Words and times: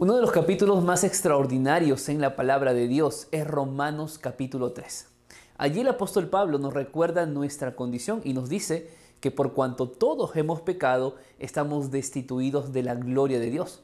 Uno 0.00 0.14
de 0.14 0.22
los 0.22 0.30
capítulos 0.30 0.84
más 0.84 1.02
extraordinarios 1.02 2.08
en 2.08 2.20
la 2.20 2.36
palabra 2.36 2.72
de 2.72 2.86
Dios 2.86 3.26
es 3.32 3.44
Romanos 3.44 4.16
capítulo 4.20 4.70
3. 4.70 5.08
Allí 5.56 5.80
el 5.80 5.88
apóstol 5.88 6.28
Pablo 6.28 6.60
nos 6.60 6.72
recuerda 6.72 7.26
nuestra 7.26 7.74
condición 7.74 8.20
y 8.22 8.32
nos 8.32 8.48
dice 8.48 8.92
que 9.18 9.32
por 9.32 9.54
cuanto 9.54 9.88
todos 9.88 10.36
hemos 10.36 10.60
pecado, 10.60 11.16
estamos 11.40 11.90
destituidos 11.90 12.72
de 12.72 12.84
la 12.84 12.94
gloria 12.94 13.40
de 13.40 13.50
Dios. 13.50 13.82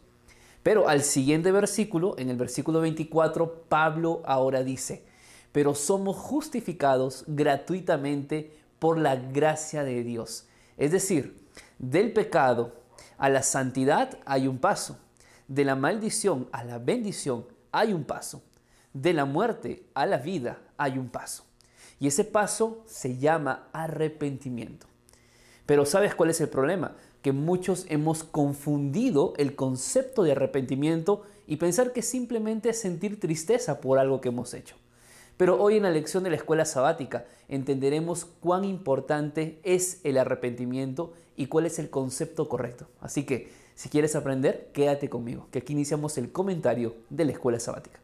Pero 0.62 0.88
al 0.88 1.02
siguiente 1.02 1.50
versículo, 1.50 2.14
en 2.16 2.30
el 2.30 2.36
versículo 2.36 2.80
24, 2.80 3.64
Pablo 3.68 4.22
ahora 4.24 4.62
dice, 4.62 5.04
pero 5.50 5.74
somos 5.74 6.16
justificados 6.16 7.24
gratuitamente 7.26 8.56
por 8.78 8.98
la 8.98 9.16
gracia 9.16 9.82
de 9.82 10.04
Dios. 10.04 10.46
Es 10.76 10.92
decir, 10.92 11.44
del 11.80 12.12
pecado 12.12 12.70
a 13.18 13.28
la 13.28 13.42
santidad 13.42 14.16
hay 14.26 14.46
un 14.46 14.58
paso 14.58 14.98
de 15.48 15.64
la 15.64 15.76
maldición 15.76 16.48
a 16.52 16.64
la 16.64 16.78
bendición 16.78 17.46
hay 17.72 17.92
un 17.92 18.04
paso. 18.04 18.42
De 18.92 19.12
la 19.12 19.24
muerte 19.24 19.86
a 19.94 20.06
la 20.06 20.18
vida 20.18 20.58
hay 20.76 20.98
un 20.98 21.08
paso. 21.08 21.44
Y 21.98 22.06
ese 22.06 22.24
paso 22.24 22.82
se 22.86 23.18
llama 23.18 23.68
arrepentimiento. 23.72 24.86
Pero 25.66 25.86
¿sabes 25.86 26.14
cuál 26.14 26.30
es 26.30 26.40
el 26.40 26.48
problema? 26.48 26.96
Que 27.22 27.32
muchos 27.32 27.86
hemos 27.88 28.24
confundido 28.24 29.32
el 29.36 29.56
concepto 29.56 30.22
de 30.22 30.32
arrepentimiento 30.32 31.22
y 31.46 31.56
pensar 31.56 31.92
que 31.92 32.02
simplemente 32.02 32.70
es 32.70 32.80
sentir 32.80 33.18
tristeza 33.18 33.80
por 33.80 33.98
algo 33.98 34.20
que 34.20 34.28
hemos 34.28 34.54
hecho. 34.54 34.76
Pero 35.36 35.60
hoy 35.60 35.76
en 35.76 35.82
la 35.82 35.90
lección 35.90 36.22
de 36.22 36.30
la 36.30 36.36
escuela 36.36 36.64
sabática 36.64 37.24
entenderemos 37.48 38.24
cuán 38.24 38.64
importante 38.64 39.60
es 39.64 40.00
el 40.04 40.18
arrepentimiento 40.18 41.12
y 41.36 41.46
cuál 41.46 41.66
es 41.66 41.78
el 41.78 41.90
concepto 41.90 42.48
correcto. 42.48 42.86
Así 43.00 43.24
que 43.24 43.50
si 43.74 43.88
quieres 43.88 44.14
aprender, 44.14 44.70
quédate 44.72 45.08
conmigo, 45.08 45.48
que 45.50 45.58
aquí 45.58 45.72
iniciamos 45.72 46.16
el 46.18 46.30
comentario 46.30 46.94
de 47.10 47.24
la 47.24 47.32
escuela 47.32 47.58
sabática. 47.58 48.03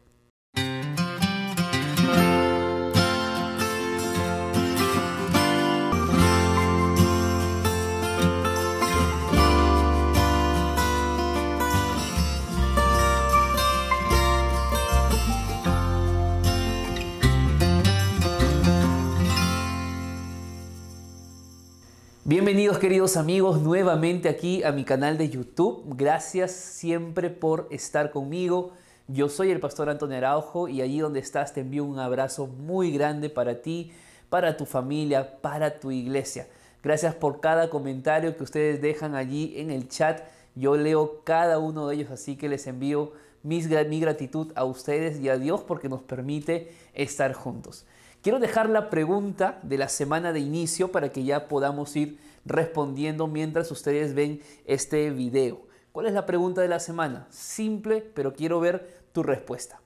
Bienvenidos 22.31 22.79
queridos 22.79 23.17
amigos 23.17 23.61
nuevamente 23.61 24.29
aquí 24.29 24.63
a 24.63 24.71
mi 24.71 24.85
canal 24.85 25.17
de 25.17 25.29
YouTube. 25.29 25.83
Gracias 25.97 26.53
siempre 26.53 27.29
por 27.29 27.67
estar 27.71 28.09
conmigo. 28.09 28.71
Yo 29.09 29.27
soy 29.27 29.51
el 29.51 29.59
pastor 29.59 29.89
Antonio 29.89 30.15
Araujo 30.15 30.69
y 30.69 30.81
allí 30.81 30.99
donde 30.99 31.19
estás 31.19 31.53
te 31.53 31.59
envío 31.59 31.83
un 31.83 31.99
abrazo 31.99 32.47
muy 32.47 32.93
grande 32.93 33.29
para 33.29 33.61
ti, 33.61 33.91
para 34.29 34.55
tu 34.55 34.65
familia, 34.65 35.41
para 35.41 35.81
tu 35.81 35.91
iglesia. 35.91 36.47
Gracias 36.81 37.15
por 37.15 37.41
cada 37.41 37.69
comentario 37.69 38.37
que 38.37 38.43
ustedes 38.43 38.81
dejan 38.81 39.13
allí 39.13 39.55
en 39.57 39.69
el 39.69 39.89
chat. 39.89 40.21
Yo 40.55 40.77
leo 40.77 41.25
cada 41.25 41.59
uno 41.59 41.89
de 41.89 41.95
ellos, 41.95 42.11
así 42.11 42.37
que 42.37 42.47
les 42.47 42.65
envío 42.65 43.11
mi 43.43 43.59
gratitud 43.99 44.53
a 44.55 44.63
ustedes 44.63 45.19
y 45.19 45.27
a 45.27 45.37
Dios 45.37 45.63
porque 45.67 45.89
nos 45.89 46.01
permite 46.01 46.71
estar 46.93 47.33
juntos. 47.33 47.85
Quiero 48.21 48.37
dejar 48.37 48.69
la 48.69 48.91
pregunta 48.91 49.59
de 49.63 49.79
la 49.79 49.89
semana 49.89 50.31
de 50.31 50.39
inicio 50.39 50.91
para 50.91 51.11
que 51.11 51.23
ya 51.23 51.47
podamos 51.47 51.95
ir 51.95 52.19
respondiendo 52.45 53.25
mientras 53.25 53.71
ustedes 53.71 54.13
ven 54.13 54.41
este 54.65 55.09
video. 55.09 55.63
¿Cuál 55.91 56.05
es 56.05 56.13
la 56.13 56.27
pregunta 56.27 56.61
de 56.61 56.67
la 56.67 56.79
semana? 56.79 57.25
Simple, 57.31 58.01
pero 58.13 58.33
quiero 58.33 58.59
ver 58.59 59.01
tu 59.11 59.23
respuesta. 59.23 59.81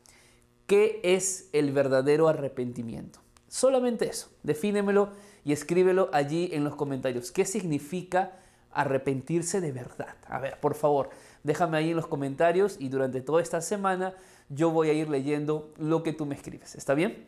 ¿Qué 0.68 1.00
es 1.02 1.48
el 1.54 1.72
verdadero 1.72 2.28
arrepentimiento? 2.28 3.20
Solamente 3.48 4.10
eso. 4.10 4.28
Defínemelo 4.44 5.12
y 5.46 5.54
escríbelo 5.54 6.10
allí 6.12 6.50
en 6.52 6.66
los 6.66 6.76
comentarios. 6.76 7.32
¿Qué 7.32 7.46
significa 7.46 8.34
arrepentirse 8.74 9.62
de 9.62 9.72
verdad? 9.72 10.18
A 10.28 10.40
ver, 10.40 10.60
por 10.60 10.76
favor, 10.76 11.10
déjame 11.44 11.78
ahí 11.78 11.92
en 11.92 11.96
los 11.96 12.08
comentarios 12.08 12.76
y 12.80 12.90
durante 12.90 13.22
toda 13.22 13.42
esta 13.42 13.62
semana 13.62 14.14
yo 14.50 14.72
voy 14.72 14.90
a 14.90 14.94
ir 14.94 15.08
leyendo 15.08 15.72
lo 15.78 16.04
que 16.04 16.12
tú 16.12 16.26
me 16.26 16.36
escribes. 16.36 16.76
¿Está 16.76 16.96
bien? 16.96 17.26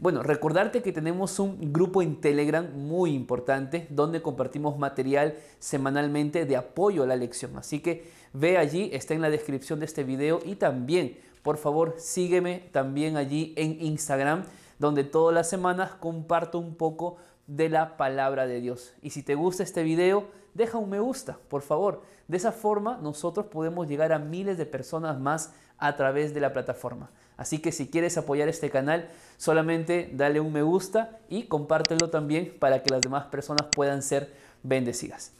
Bueno, 0.00 0.22
recordarte 0.22 0.80
que 0.80 0.94
tenemos 0.94 1.38
un 1.40 1.74
grupo 1.74 2.00
en 2.00 2.22
Telegram 2.22 2.66
muy 2.74 3.12
importante 3.12 3.86
donde 3.90 4.22
compartimos 4.22 4.78
material 4.78 5.34
semanalmente 5.58 6.46
de 6.46 6.56
apoyo 6.56 7.02
a 7.02 7.06
la 7.06 7.16
lección. 7.16 7.58
Así 7.58 7.80
que 7.80 8.10
ve 8.32 8.56
allí, 8.56 8.88
está 8.94 9.12
en 9.12 9.20
la 9.20 9.28
descripción 9.28 9.78
de 9.78 9.84
este 9.84 10.02
video 10.02 10.40
y 10.42 10.56
también, 10.56 11.18
por 11.42 11.58
favor, 11.58 11.96
sígueme 11.98 12.70
también 12.72 13.18
allí 13.18 13.52
en 13.58 13.76
Instagram 13.78 14.44
donde 14.78 15.04
todas 15.04 15.34
las 15.34 15.50
semanas 15.50 15.90
comparto 16.00 16.58
un 16.58 16.76
poco 16.76 17.18
de 17.46 17.68
la 17.68 17.98
palabra 17.98 18.46
de 18.46 18.62
Dios. 18.62 18.94
Y 19.02 19.10
si 19.10 19.22
te 19.22 19.34
gusta 19.34 19.64
este 19.64 19.82
video, 19.82 20.28
deja 20.54 20.78
un 20.78 20.88
me 20.88 21.00
gusta, 21.00 21.36
por 21.48 21.60
favor. 21.60 22.00
De 22.26 22.38
esa 22.38 22.52
forma 22.52 22.98
nosotros 23.02 23.44
podemos 23.44 23.86
llegar 23.86 24.14
a 24.14 24.18
miles 24.18 24.56
de 24.56 24.64
personas 24.64 25.20
más 25.20 25.52
a 25.76 25.94
través 25.96 26.32
de 26.32 26.40
la 26.40 26.54
plataforma. 26.54 27.10
Así 27.40 27.58
que 27.58 27.72
si 27.72 27.88
quieres 27.88 28.18
apoyar 28.18 28.50
este 28.50 28.68
canal, 28.68 29.08
solamente 29.38 30.10
dale 30.12 30.40
un 30.40 30.52
me 30.52 30.60
gusta 30.60 31.20
y 31.30 31.44
compártelo 31.44 32.10
también 32.10 32.54
para 32.58 32.82
que 32.82 32.90
las 32.90 33.00
demás 33.00 33.28
personas 33.28 33.66
puedan 33.74 34.02
ser 34.02 34.34
bendecidas. 34.62 35.32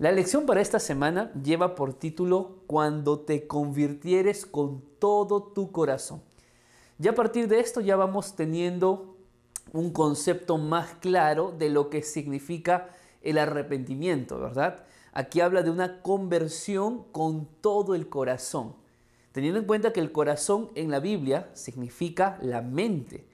La 0.00 0.10
lección 0.10 0.46
para 0.46 0.60
esta 0.60 0.80
semana 0.80 1.32
lleva 1.44 1.76
por 1.76 1.94
título 1.94 2.56
Cuando 2.66 3.20
te 3.20 3.46
convirtieres 3.46 4.46
con 4.46 4.82
todo 4.98 5.44
tu 5.44 5.70
corazón. 5.70 6.22
Ya 6.98 7.12
a 7.12 7.14
partir 7.14 7.46
de 7.46 7.60
esto 7.60 7.80
ya 7.80 7.94
vamos 7.94 8.34
teniendo 8.34 9.16
un 9.72 9.92
concepto 9.92 10.58
más 10.58 10.94
claro 10.96 11.54
de 11.56 11.70
lo 11.70 11.88
que 11.88 12.02
significa 12.02 12.88
el 13.22 13.38
arrepentimiento, 13.38 14.40
¿verdad? 14.40 14.80
Aquí 15.12 15.40
habla 15.40 15.62
de 15.62 15.70
una 15.70 16.02
conversión 16.02 17.04
con 17.12 17.46
todo 17.60 17.94
el 17.94 18.08
corazón 18.08 18.74
teniendo 19.34 19.58
en 19.58 19.66
cuenta 19.66 19.92
que 19.92 19.98
el 19.98 20.12
corazón 20.12 20.70
en 20.76 20.92
la 20.92 21.00
Biblia 21.00 21.50
significa 21.54 22.38
la 22.40 22.62
mente. 22.62 23.26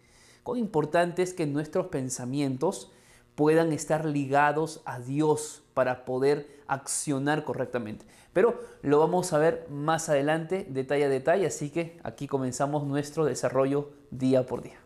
Cuán 0.42 0.58
importante 0.58 1.22
es 1.22 1.34
que 1.34 1.44
nuestros 1.44 1.88
pensamientos 1.88 2.90
puedan 3.34 3.70
estar 3.70 4.06
ligados 4.06 4.80
a 4.86 4.98
Dios 4.98 5.62
para 5.74 6.06
poder 6.06 6.48
accionar 6.66 7.44
correctamente. 7.44 8.06
Pero 8.32 8.58
lo 8.80 8.98
vamos 8.98 9.34
a 9.34 9.38
ver 9.38 9.66
más 9.68 10.08
adelante, 10.08 10.66
detalle 10.70 11.04
a 11.04 11.10
detalle, 11.10 11.46
así 11.46 11.68
que 11.68 12.00
aquí 12.02 12.26
comenzamos 12.26 12.86
nuestro 12.86 13.26
desarrollo 13.26 13.90
día 14.10 14.46
por 14.46 14.62
día. 14.62 14.80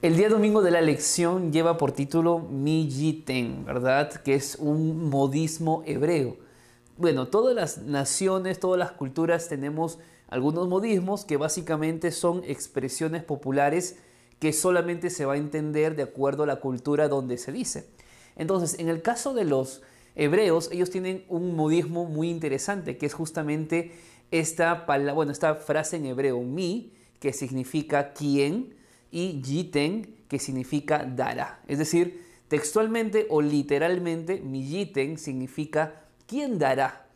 El 0.00 0.16
día 0.16 0.28
domingo 0.28 0.62
de 0.62 0.70
la 0.70 0.80
lección 0.80 1.50
lleva 1.52 1.76
por 1.76 1.90
título 1.90 2.38
Mijiten, 2.38 3.64
¿verdad? 3.64 4.12
Que 4.12 4.36
es 4.36 4.54
un 4.60 5.10
modismo 5.10 5.82
hebreo. 5.86 6.36
Bueno, 6.98 7.26
todas 7.26 7.52
las 7.56 7.78
naciones, 7.78 8.60
todas 8.60 8.78
las 8.78 8.92
culturas 8.92 9.48
tenemos 9.48 9.98
algunos 10.32 10.66
modismos 10.66 11.26
que 11.26 11.36
básicamente 11.36 12.10
son 12.10 12.42
expresiones 12.44 13.22
populares 13.22 13.96
que 14.38 14.54
solamente 14.54 15.10
se 15.10 15.26
va 15.26 15.34
a 15.34 15.36
entender 15.36 15.94
de 15.94 16.04
acuerdo 16.04 16.44
a 16.44 16.46
la 16.46 16.56
cultura 16.56 17.08
donde 17.08 17.36
se 17.36 17.52
dice. 17.52 17.86
Entonces, 18.34 18.78
en 18.78 18.88
el 18.88 19.02
caso 19.02 19.34
de 19.34 19.44
los 19.44 19.82
hebreos, 20.14 20.70
ellos 20.72 20.88
tienen 20.88 21.26
un 21.28 21.54
modismo 21.54 22.06
muy 22.06 22.30
interesante, 22.30 22.96
que 22.96 23.04
es 23.04 23.12
justamente 23.12 23.92
esta, 24.30 24.86
bueno, 25.14 25.32
esta 25.32 25.54
frase 25.54 25.98
en 25.98 26.06
hebreo, 26.06 26.40
mi, 26.40 26.94
que 27.20 27.34
significa 27.34 28.14
quién, 28.14 28.74
y 29.10 29.42
yiten, 29.42 30.16
que 30.28 30.38
significa 30.38 31.04
dará. 31.04 31.60
Es 31.68 31.78
decir, 31.78 32.24
textualmente 32.48 33.26
o 33.28 33.42
literalmente, 33.42 34.40
mi 34.40 34.66
yiten 34.66 35.18
significa 35.18 36.06
quién 36.26 36.58
dará. 36.58 37.06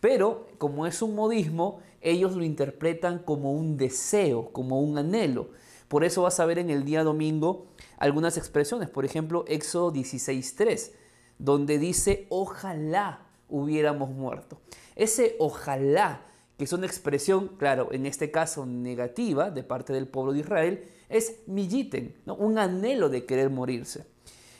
Pero 0.00 0.48
como 0.58 0.88
es 0.88 1.00
un 1.00 1.14
modismo, 1.14 1.80
ellos 2.04 2.36
lo 2.36 2.44
interpretan 2.44 3.18
como 3.18 3.52
un 3.52 3.76
deseo, 3.76 4.52
como 4.52 4.80
un 4.80 4.98
anhelo. 4.98 5.48
Por 5.88 6.04
eso 6.04 6.22
vas 6.22 6.38
a 6.38 6.46
ver 6.46 6.58
en 6.58 6.70
el 6.70 6.84
día 6.84 7.02
domingo 7.02 7.66
algunas 7.98 8.36
expresiones, 8.36 8.88
por 8.88 9.04
ejemplo, 9.04 9.44
Éxodo 9.48 9.92
16.3, 9.92 10.92
donde 11.38 11.78
dice, 11.78 12.26
ojalá 12.28 13.26
hubiéramos 13.48 14.10
muerto. 14.10 14.60
Ese 14.96 15.36
ojalá, 15.38 16.26
que 16.58 16.64
es 16.64 16.72
una 16.72 16.86
expresión, 16.86 17.48
claro, 17.58 17.88
en 17.92 18.06
este 18.06 18.30
caso 18.30 18.66
negativa 18.66 19.50
de 19.50 19.62
parte 19.62 19.92
del 19.92 20.06
pueblo 20.06 20.32
de 20.32 20.40
Israel, 20.40 20.84
es 21.08 21.40
milliten, 21.46 22.14
un 22.26 22.58
anhelo 22.58 23.08
de 23.08 23.24
querer 23.24 23.50
morirse. 23.50 24.06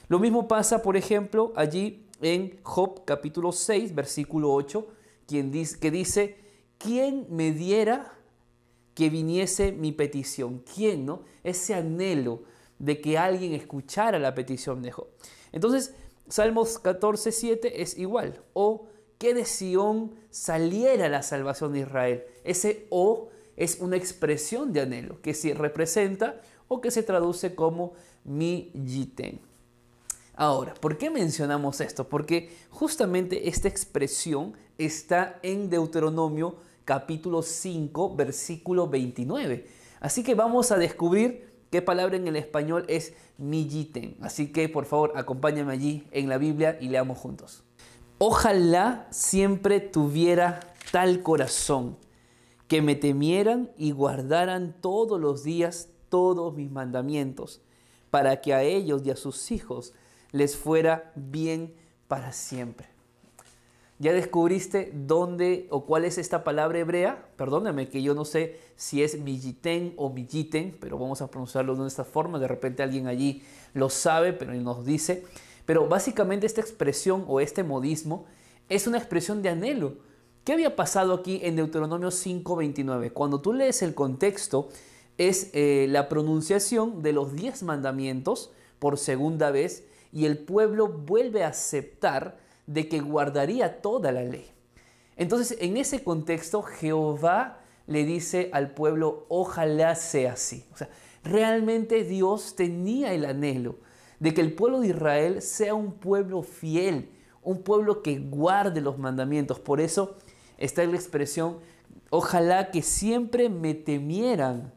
Lo 0.09 0.19
mismo 0.19 0.49
pasa, 0.49 0.83
por 0.83 0.97
ejemplo, 0.97 1.53
allí 1.57 2.07
en 2.21 2.59
Job 2.63 3.05
capítulo 3.05 3.53
6, 3.53 3.95
versículo 3.95 4.53
8, 4.53 4.87
quien 5.27 5.51
dice, 5.51 5.79
que 5.79 5.91
dice, 5.91 6.44
¿quién 6.85 7.27
me 7.31 7.53
diera 7.53 8.13
que 8.95 9.11
viniese 9.11 9.73
mi 9.73 9.93
petición? 9.93 10.63
¿Quién, 10.75 11.07
no? 11.07 11.23
Ese 11.43 11.75
anhelo 11.75 12.43
de 12.79 13.01
que 13.01 13.19
alguien 13.19 13.55
escuchara 13.55 14.19
la 14.19 14.35
petición 14.35 14.83
de 14.83 14.93
Job. 14.93 15.09
Entonces, 15.53 15.95
Salmos 16.29 16.79
14, 16.79 17.33
7 17.33 17.83
es 17.83 17.99
igual. 17.99 18.43
O 18.53 18.87
que 19.19 19.35
de 19.35 19.45
Sión 19.45 20.13
saliera 20.31 21.09
la 21.09 21.23
salvación 21.23 21.73
de 21.73 21.81
Israel. 21.81 22.25
Ese 22.45 22.87
o 22.91 23.29
es 23.57 23.79
una 23.81 23.97
expresión 23.97 24.73
de 24.73 24.81
anhelo 24.81 25.21
que 25.23 25.35
se 25.35 25.55
representa 25.55 26.41
o 26.69 26.81
que 26.81 26.91
se 26.91 27.03
traduce 27.03 27.55
como 27.55 27.93
mi 28.25 28.71
yiten. 28.73 29.41
Ahora, 30.37 30.75
¿por 30.75 30.99
qué 30.99 31.11
mencionamos 31.11 31.81
esto? 31.81 32.09
Porque 32.09 32.51
justamente 32.71 33.49
esta 33.49 33.69
expresión 33.69 34.55
está 34.79 35.39
en 35.43 35.71
Deuteronomio 35.71 36.57
capítulo 36.85 37.43
5, 37.43 38.17
versículo 38.17 38.89
29. 38.89 39.67
Así 40.01 40.23
que 40.23 40.35
vamos 40.35 40.71
a 40.71 40.77
descubrir 40.77 41.53
qué 41.71 41.83
palabra 41.83 42.17
en 42.17 42.29
el 42.29 42.37
español 42.37 42.85
es 42.89 43.15
yiten. 43.39 44.17
Así 44.21 44.53
que 44.53 44.69
por 44.69 44.85
favor, 44.85 45.13
acompáñame 45.17 45.73
allí 45.73 46.07
en 46.11 46.29
la 46.29 46.39
Biblia 46.39 46.79
y 46.81 46.89
leamos 46.89 47.19
juntos. 47.19 47.65
Ojalá 48.19 49.07
siempre 49.11 49.81
tuviera 49.81 50.61
tal 50.93 51.23
corazón 51.23 51.97
que 52.69 52.81
me 52.81 52.95
temieran 52.95 53.71
y 53.77 53.91
guardaran 53.91 54.77
todos 54.81 55.21
los 55.21 55.43
días 55.43 55.89
todos 56.09 56.55
mis 56.55 56.71
mandamientos, 56.71 57.61
para 58.11 58.41
que 58.41 58.55
a 58.55 58.63
ellos 58.63 59.03
y 59.05 59.11
a 59.11 59.17
sus 59.17 59.51
hijos 59.51 59.93
les 60.31 60.57
fuera 60.57 61.13
bien 61.17 61.75
para 62.07 62.33
siempre. 62.33 62.94
¿Ya 63.99 64.13
descubriste 64.13 64.91
dónde 64.93 65.67
o 65.71 65.87
cuál 65.87 66.05
es 66.05 66.19
esta 66.19 66.43
palabra 66.43 66.81
hebrea? 66.81 67.29
Perdóname 67.37 67.89
que 67.89 68.03
yo 68.03 68.15
no 68.15 68.25
sé 68.25 68.59
si 68.77 69.03
es 69.03 69.21
milliten 69.21 69.95
o 69.97 70.11
milliten, 70.11 70.77
pero 70.81 70.99
vamos 70.99 71.23
a 71.23 71.31
pronunciarlo 71.31 71.77
de 71.77 71.87
esta 71.87 72.05
forma. 72.05 72.39
De 72.39 72.49
repente 72.49 72.83
alguien 72.83 73.07
allí 73.07 73.43
lo 73.73 73.91
sabe, 73.91 74.33
pero 74.33 74.53
nos 74.55 74.85
dice. 74.85 75.25
Pero 75.65 75.89
básicamente 75.89 76.47
esta 76.47 76.61
expresión 76.61 77.25
o 77.29 77.41
este 77.41 77.63
modismo 77.63 78.27
es 78.69 78.87
una 78.87 78.99
expresión 78.99 79.43
de 79.43 79.51
anhelo 79.51 79.95
¿Qué 80.45 80.53
había 80.53 80.77
pasado 80.77 81.15
aquí 81.15 81.41
en 81.43 81.57
Deuteronomio 81.57 82.11
5:29? 82.11 83.13
Cuando 83.15 83.41
tú 83.41 83.55
lees 83.55 83.81
el 83.81 83.95
contexto, 83.95 84.69
es 85.17 85.49
eh, 85.55 85.87
la 85.89 86.11
pronunciación 86.11 87.03
de 87.03 87.15
los 87.15 87.35
diez 87.35 87.63
mandamientos 87.63 88.51
por 88.79 88.99
segunda 88.99 89.51
vez 89.51 89.85
y 90.13 90.27
el 90.27 90.37
pueblo 90.37 90.89
vuelve 90.89 91.45
a 91.45 91.49
aceptar 91.49 92.37
de 92.67 92.89
que 92.89 93.01
guardaría 93.01 93.81
toda 93.81 94.13
la 94.13 94.23
ley. 94.23 94.47
Entonces, 95.17 95.57
en 95.61 95.77
ese 95.77 96.03
contexto, 96.03 96.63
Jehová 96.63 97.61
le 97.87 98.05
dice 98.05 98.51
al 98.53 98.71
pueblo, 98.73 99.27
ojalá 99.29 99.95
sea 99.95 100.33
así. 100.33 100.65
O 100.73 100.77
sea, 100.77 100.89
realmente 101.23 102.05
Dios 102.05 102.57
tenía 102.57 103.13
el 103.13 103.25
anhelo 103.25 103.77
de 104.21 104.33
que 104.33 104.41
el 104.41 104.55
pueblo 104.55 104.81
de 104.81 104.89
Israel 104.89 105.43
sea 105.43 105.75
un 105.75 105.93
pueblo 105.93 106.43
fiel, 106.43 107.11
un 107.43 107.63
pueblo 107.63 108.03
que 108.03 108.19
guarde 108.19 108.81
los 108.81 108.99
mandamientos. 108.99 109.61
Por 109.61 109.81
eso 109.81 110.17
está 110.57 110.85
la 110.85 110.97
expresión, 110.97 111.59
ojalá 112.11 112.71
que 112.71 112.83
siempre 112.83 113.49
me 113.49 113.75
temieran 113.75 114.73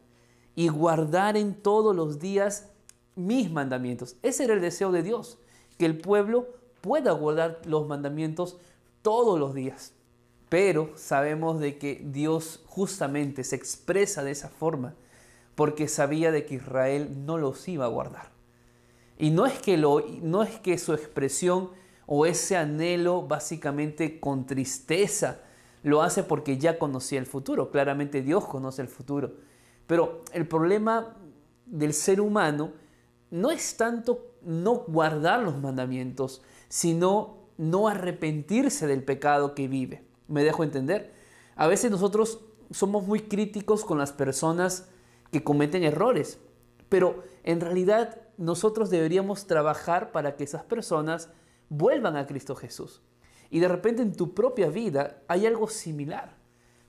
y 0.56 0.68
guardaren 0.70 1.54
todos 1.54 1.96
los 1.96 2.20
días 2.20 2.70
mis 3.16 3.52
mandamientos. 3.52 4.18
Ese 4.22 4.44
era 4.44 4.54
el 4.54 4.62
deseo 4.62 4.92
de 4.92 5.04
Dios, 5.04 5.38
que 5.78 5.86
el 5.86 5.98
pueblo 5.98 6.48
pueda 6.82 7.12
guardar 7.12 7.62
los 7.66 7.88
mandamientos 7.88 8.58
todos 9.02 9.40
los 9.40 9.54
días. 9.54 9.94
Pero 10.50 10.92
sabemos 10.96 11.60
de 11.60 11.78
que 11.78 12.02
Dios 12.06 12.64
justamente 12.68 13.44
se 13.44 13.56
expresa 13.56 14.24
de 14.24 14.32
esa 14.32 14.50
forma 14.50 14.96
porque 15.56 15.88
sabía 15.88 16.32
de 16.32 16.46
que 16.46 16.56
Israel 16.56 17.26
no 17.26 17.38
los 17.38 17.68
iba 17.68 17.86
a 17.86 17.90
guardar. 17.90 18.30
Y 19.18 19.32
no 19.32 19.46
es 19.46 19.60
que, 19.60 19.78
lo, 19.78 20.06
no 20.22 20.44
es 20.44 20.60
que 20.60 20.78
su 20.78 20.94
expresión 20.94 21.72
o 22.06 22.26
ese 22.26 22.56
anhelo 22.56 23.24
básicamente 23.24 24.20
con 24.20 24.46
tristeza 24.46 25.42
lo 25.84 26.02
hace 26.02 26.24
porque 26.24 26.58
ya 26.58 26.78
conocía 26.78 27.20
el 27.20 27.26
futuro. 27.26 27.72
Claramente 27.72 28.22
Dios 28.22 28.46
conoce 28.46 28.82
el 28.82 28.88
futuro. 28.88 29.32
Pero 29.88 30.24
el 30.34 30.48
problema 30.48 31.16
del 31.66 31.94
ser 31.94 32.22
humano 32.22 32.72
no 33.32 33.52
es 33.52 33.78
tanto 33.78 34.36
no 34.42 34.76
guardar 34.88 35.42
los 35.42 35.58
mandamientos, 35.58 36.42
sino 36.70 37.50
no 37.58 37.88
arrepentirse 37.88 38.88
del 38.88 39.04
pecado 39.04 39.56
que 39.56 39.68
vive. 39.68 40.06
¿Me 40.28 40.44
dejo 40.44 40.64
entender? 40.64 41.14
A 41.56 41.68
veces 41.68 41.90
nosotros 41.90 42.42
somos 42.72 43.08
muy 43.08 43.22
críticos 43.22 43.86
con 43.86 43.98
las 43.98 44.12
personas 44.12 44.90
que 45.32 45.44
cometen 45.44 45.84
errores, 45.84 46.40
pero 46.90 47.24
en 47.44 47.62
realidad 47.62 48.22
nosotros 48.38 48.90
deberíamos 48.90 49.48
trabajar 49.48 50.12
para 50.12 50.36
que 50.36 50.44
esas 50.44 50.64
personas 50.64 51.30
vuelvan 51.70 52.16
a 52.16 52.28
Cristo 52.28 52.56
Jesús. 52.56 53.02
Y 53.50 53.60
de 53.60 53.68
repente 53.68 54.02
en 54.02 54.14
tu 54.14 54.34
propia 54.34 54.70
vida 54.70 55.22
hay 55.28 55.46
algo 55.46 55.68
similar. 55.68 56.36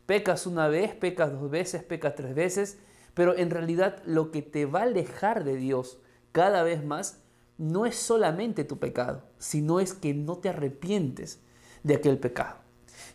Pecas 0.07 0.47
una 0.47 0.69
vez, 0.69 0.95
pecas 0.95 1.33
dos 1.33 1.51
veces, 1.51 1.83
pecas 1.83 2.15
tres 2.15 2.35
veces, 2.35 2.79
pero 3.15 3.37
en 3.37 3.51
realidad 3.51 4.03
lo 4.05 4.31
que 4.31 4.43
te 4.43 4.67
va 4.67 4.81
a 4.81 4.85
alejar 4.85 5.45
de 5.45 5.57
Dios 5.57 5.99
cada 6.33 6.63
vez 6.63 6.85
más 6.85 7.23
no 7.59 7.85
es 7.85 7.97
solamente 7.97 8.65
tu 8.65 8.79
pecado, 8.79 9.23
sino 9.39 9.81
es 9.81 9.93
que 9.93 10.15
no 10.15 10.39
te 10.39 10.49
arrepientes 10.49 11.41
de 11.83 11.97
aquel 11.97 12.19
pecado. 12.19 12.57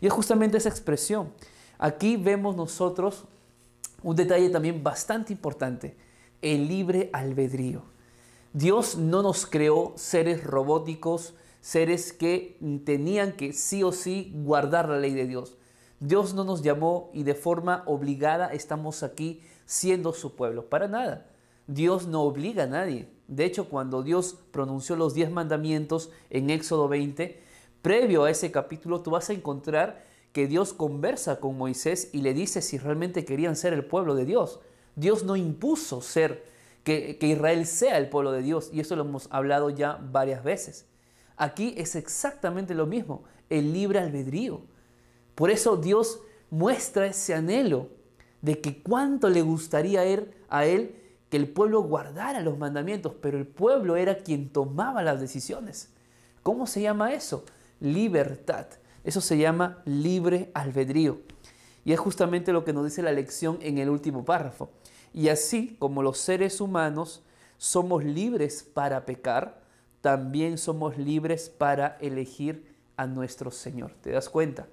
Y 0.01 0.07
es 0.07 0.13
justamente 0.13 0.57
esa 0.57 0.69
expresión. 0.69 1.34
Aquí 1.78 2.18
vemos 2.18 2.56
nosotros 2.56 3.25
un 4.04 4.16
detalle 4.16 4.50
también 4.50 4.84
bastante 4.84 5.31
importante, 5.34 5.95
el 6.42 6.68
libre 6.68 7.10
albedrío. 7.13 7.84
Dios 8.51 8.98
no 8.98 9.24
nos 9.24 9.45
creó 9.45 9.94
seres 9.95 10.44
robóticos, 10.44 11.34
seres 11.62 12.12
que 12.12 12.60
tenían 12.86 13.31
que 13.31 13.54
sí 13.54 13.81
o 13.81 13.94
sí 13.94 14.31
guardar 14.36 14.89
la 14.89 15.00
ley 15.00 15.13
de 15.13 15.25
Dios. 15.25 15.57
Dios 16.01 16.34
no 16.34 16.44
nos 16.44 16.62
llamó 16.62 17.10
y 17.13 17.24
de 17.24 17.34
forma 17.34 17.84
obligada 17.86 18.48
estamos 18.54 19.04
aquí 19.04 19.42
siendo 19.66 20.12
su 20.12 20.36
pueblo. 20.36 20.69
Para 20.69 20.89
nada. 20.89 21.28
Dios 21.68 22.07
no 22.07 22.24
obliga 22.24 22.63
a 22.63 22.68
nadie. 22.68 23.10
De 23.27 23.45
hecho, 23.45 23.69
cuando 23.69 24.04
Dios 24.04 24.38
pronunció 24.51 24.95
los 24.95 25.13
diez 25.13 25.31
mandamientos 25.31 26.12
en 26.30 26.50
Éxodo 26.50 26.88
20, 26.88 27.42
previo 27.81 28.24
a 28.24 28.31
ese 28.31 28.51
capítulo, 28.51 29.01
tú 29.01 29.12
vas 29.12 29.30
a 29.30 29.33
encontrar 29.33 30.04
que 30.33 30.48
Dios 30.48 30.74
conversa 30.74 31.39
con 31.39 31.57
Moisés 31.57 32.10
y 32.12 32.21
le 32.21 32.33
dice 32.33 32.62
si 32.62 32.77
realmente 32.77 33.24
querían 33.24 33.56
ser 33.56 33.74
el 33.74 33.86
pueblo 33.86 34.15
de 34.15 34.25
Dios. 34.25 34.60
Dios 34.95 35.24
no 35.24 35.36
impuso 35.36 36.01
ser, 36.01 36.45
que, 36.83 37.18
que 37.18 37.27
Israel 37.27 37.65
sea 37.65 37.98
el 37.98 38.10
pueblo 38.10 38.31
de 38.31 38.42
Dios, 38.42 38.69
y 38.74 38.80
eso 38.80 38.95
lo 38.95 39.04
hemos 39.04 39.27
hablado 39.31 39.69
ya 39.69 40.00
varias 40.12 40.44
veces. 40.44 40.86
Aquí 41.38 41.74
es 41.77 41.95
exactamente 41.95 42.75
lo 42.75 42.86
mismo, 42.86 43.24
el 43.50 43.74
libre 43.74 44.00
albedrío. 44.00 44.62
Por 45.36 45.50
eso 45.50 45.77
Dios 45.77 46.19
muestra 46.50 47.07
ese 47.07 47.33
anhelo 47.33 47.89
de 48.42 48.60
que 48.60 48.83
cuánto 48.83 49.30
le 49.30 49.42
gustaría 49.42 50.01
a 50.50 50.65
él 50.65 51.02
que 51.34 51.38
el 51.38 51.50
pueblo 51.50 51.82
guardara 51.82 52.42
los 52.42 52.60
mandamientos, 52.60 53.16
pero 53.20 53.40
el 53.40 53.48
pueblo 53.48 53.96
era 53.96 54.20
quien 54.20 54.50
tomaba 54.50 55.02
las 55.02 55.20
decisiones. 55.20 55.90
¿Cómo 56.44 56.68
se 56.68 56.84
llama 56.84 57.12
eso? 57.12 57.44
Libertad. 57.80 58.68
Eso 59.04 59.20
se 59.20 59.40
llama 59.40 59.82
libre 59.84 60.52
albedrío. 60.54 61.22
Y 61.86 61.92
es 61.92 62.00
justamente 62.00 62.54
lo 62.54 62.63
que 62.63 62.72
nos 62.72 62.86
dice 62.86 63.02
la 63.02 63.12
lección 63.12 63.58
en 63.62 63.80
el 63.80 63.90
último 63.90 64.24
párrafo. 64.24 64.70
Y 65.12 65.30
así 65.30 65.75
como 65.80 66.04
los 66.04 66.20
seres 66.20 66.62
humanos 66.62 67.24
somos 67.58 68.04
libres 68.04 68.62
para 68.62 69.04
pecar, 69.04 69.60
también 70.02 70.60
somos 70.60 71.00
libres 71.00 71.50
para 71.50 71.98
elegir 72.00 72.75
a 72.96 73.08
nuestro 73.08 73.50
Señor. 73.50 73.96
¿Te 74.02 74.12
das 74.12 74.30
cuenta? 74.30 74.68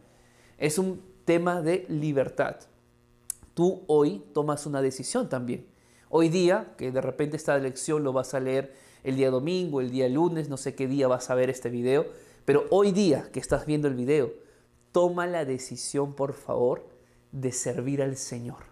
Es 0.59 0.77
un 0.77 1.01
tema 1.25 1.63
de 1.63 1.87
libertad. 1.89 2.57
Tú 3.55 3.83
hoy 3.87 4.23
tomas 4.35 4.67
una 4.67 4.83
decisión 4.83 5.31
también. 5.31 5.71
Hoy 6.13 6.29
día, 6.29 6.75
que 6.77 6.91
de 6.91 7.01
repente 7.01 7.37
esta 7.37 7.57
lección 7.57 8.03
lo 8.03 8.13
vas 8.13 8.35
a 8.35 8.41
leer 8.41 8.75
el 9.05 9.15
día 9.15 9.31
domingo, 9.31 9.81
el 9.81 9.93
día 9.93 10.09
lunes, 10.09 10.49
no 10.49 10.57
sé 10.57 10.75
qué 10.75 10.89
día 10.89 11.07
vas 11.07 11.31
a 11.31 11.37
ver 11.37 11.51
este 11.51 11.71
video, 11.71 12.05
pero 12.45 12.67
hoy 12.71 12.91
día 12.91 13.29
que 13.33 13.39
estás 13.39 13.65
viendo 13.65 13.87
el 13.87 13.95
video, 13.95 14.33
toma 14.91 15.29
la 15.29 15.45
decisión, 15.45 16.15
por 16.15 16.33
favor, 16.33 16.85
de 17.31 17.53
servir 17.53 18.03
al 18.03 18.17
Señor. 18.17 18.65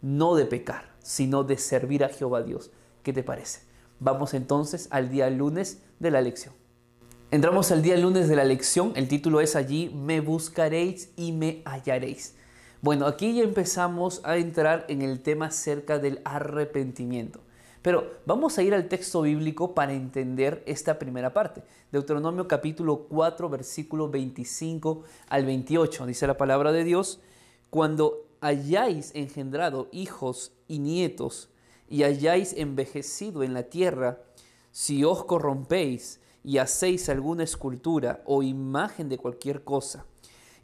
No 0.00 0.36
de 0.36 0.46
pecar, 0.46 0.94
sino 1.02 1.42
de 1.42 1.58
servir 1.58 2.04
a 2.04 2.08
Jehová 2.08 2.44
Dios. 2.44 2.70
¿Qué 3.02 3.12
te 3.12 3.24
parece? 3.24 3.62
Vamos 3.98 4.32
entonces 4.32 4.86
al 4.90 5.10
día 5.10 5.28
lunes 5.28 5.82
de 5.98 6.12
la 6.12 6.20
lección. 6.20 6.54
Entramos 7.32 7.72
al 7.72 7.82
día 7.82 7.96
lunes 7.96 8.28
de 8.28 8.36
la 8.36 8.44
lección, 8.44 8.92
el 8.94 9.08
título 9.08 9.40
es 9.40 9.56
allí, 9.56 9.90
me 9.92 10.20
buscaréis 10.20 11.10
y 11.16 11.32
me 11.32 11.62
hallaréis. 11.64 12.35
Bueno, 12.86 13.08
aquí 13.08 13.34
ya 13.34 13.42
empezamos 13.42 14.20
a 14.22 14.36
entrar 14.36 14.84
en 14.86 15.02
el 15.02 15.18
tema 15.20 15.46
acerca 15.46 15.98
del 15.98 16.20
arrepentimiento. 16.24 17.40
Pero 17.82 18.12
vamos 18.26 18.58
a 18.58 18.62
ir 18.62 18.74
al 18.74 18.86
texto 18.86 19.22
bíblico 19.22 19.74
para 19.74 19.92
entender 19.92 20.62
esta 20.66 20.96
primera 20.96 21.34
parte. 21.34 21.64
Deuteronomio 21.90 22.46
capítulo 22.46 23.08
4, 23.08 23.48
versículo 23.48 24.08
25 24.08 25.02
al 25.28 25.44
28. 25.44 26.06
Dice 26.06 26.28
la 26.28 26.36
palabra 26.36 26.70
de 26.70 26.84
Dios, 26.84 27.18
cuando 27.70 28.28
hayáis 28.40 29.10
engendrado 29.16 29.88
hijos 29.90 30.52
y 30.68 30.78
nietos, 30.78 31.48
y 31.90 32.04
hayáis 32.04 32.52
envejecido 32.52 33.42
en 33.42 33.52
la 33.52 33.64
tierra, 33.64 34.20
si 34.70 35.02
os 35.02 35.24
corrompéis 35.24 36.20
y 36.44 36.58
hacéis 36.58 37.08
alguna 37.08 37.42
escultura 37.42 38.22
o 38.26 38.44
imagen 38.44 39.08
de 39.08 39.18
cualquier 39.18 39.64
cosa, 39.64 40.06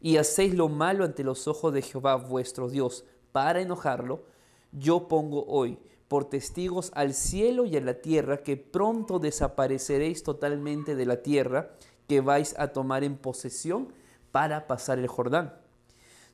y 0.03 0.17
hacéis 0.17 0.53
lo 0.53 0.67
malo 0.67 1.05
ante 1.05 1.23
los 1.23 1.47
ojos 1.47 1.73
de 1.73 1.81
Jehová 1.81 2.17
vuestro 2.17 2.69
Dios, 2.69 3.05
para 3.31 3.61
enojarlo, 3.61 4.25
yo 4.73 5.07
pongo 5.07 5.45
hoy 5.47 5.79
por 6.09 6.25
testigos 6.25 6.91
al 6.93 7.13
cielo 7.13 7.65
y 7.65 7.77
a 7.77 7.81
la 7.81 7.95
tierra 7.95 8.43
que 8.43 8.57
pronto 8.57 9.17
desapareceréis 9.17 10.21
totalmente 10.21 10.95
de 10.95 11.05
la 11.05 11.23
tierra 11.23 11.71
que 12.07 12.19
vais 12.19 12.53
a 12.59 12.67
tomar 12.67 13.05
en 13.05 13.15
posesión 13.15 13.93
para 14.33 14.67
pasar 14.67 14.99
el 14.99 15.07
Jordán. 15.07 15.53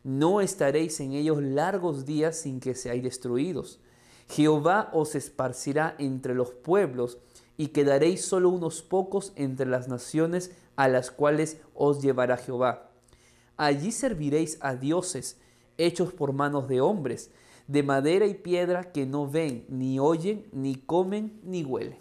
No 0.04 0.42
estaréis 0.42 1.00
en 1.00 1.14
ellos 1.14 1.42
largos 1.42 2.08
días 2.08 2.38
sin 2.38 2.60
que 2.60 2.74
seáis 2.74 3.04
destruidos. 3.04 3.80
Jehová 4.30 4.90
os 4.94 5.14
esparcirá 5.14 5.96
entre 6.00 6.34
los 6.34 6.52
pueblos 6.52 7.20
y 7.56 7.68
quedaréis 7.68 8.26
solo 8.26 8.50
unos 8.50 8.82
pocos 8.82 9.32
entre 9.36 9.68
las 9.68 9.88
naciones 9.88 10.52
a 10.76 10.88
las 10.88 11.12
cuales 11.12 11.58
os 11.76 12.02
llevará 12.02 12.36
Jehová. 12.38 12.89
Allí 13.60 13.92
serviréis 13.92 14.58
a 14.62 14.74
dioses 14.74 15.38
hechos 15.78 16.14
por 16.14 16.32
manos 16.32 16.70
de 16.70 16.80
hombres, 16.80 17.30
de 17.68 17.84
madera 17.84 18.26
y 18.26 18.34
piedra 18.34 18.94
que 18.94 19.06
no 19.06 19.30
ven, 19.30 19.66
ni 19.68 20.00
oyen, 20.00 20.46
ni 20.54 20.76
comen, 20.76 21.42
ni 21.44 21.66
huelen. 21.66 21.98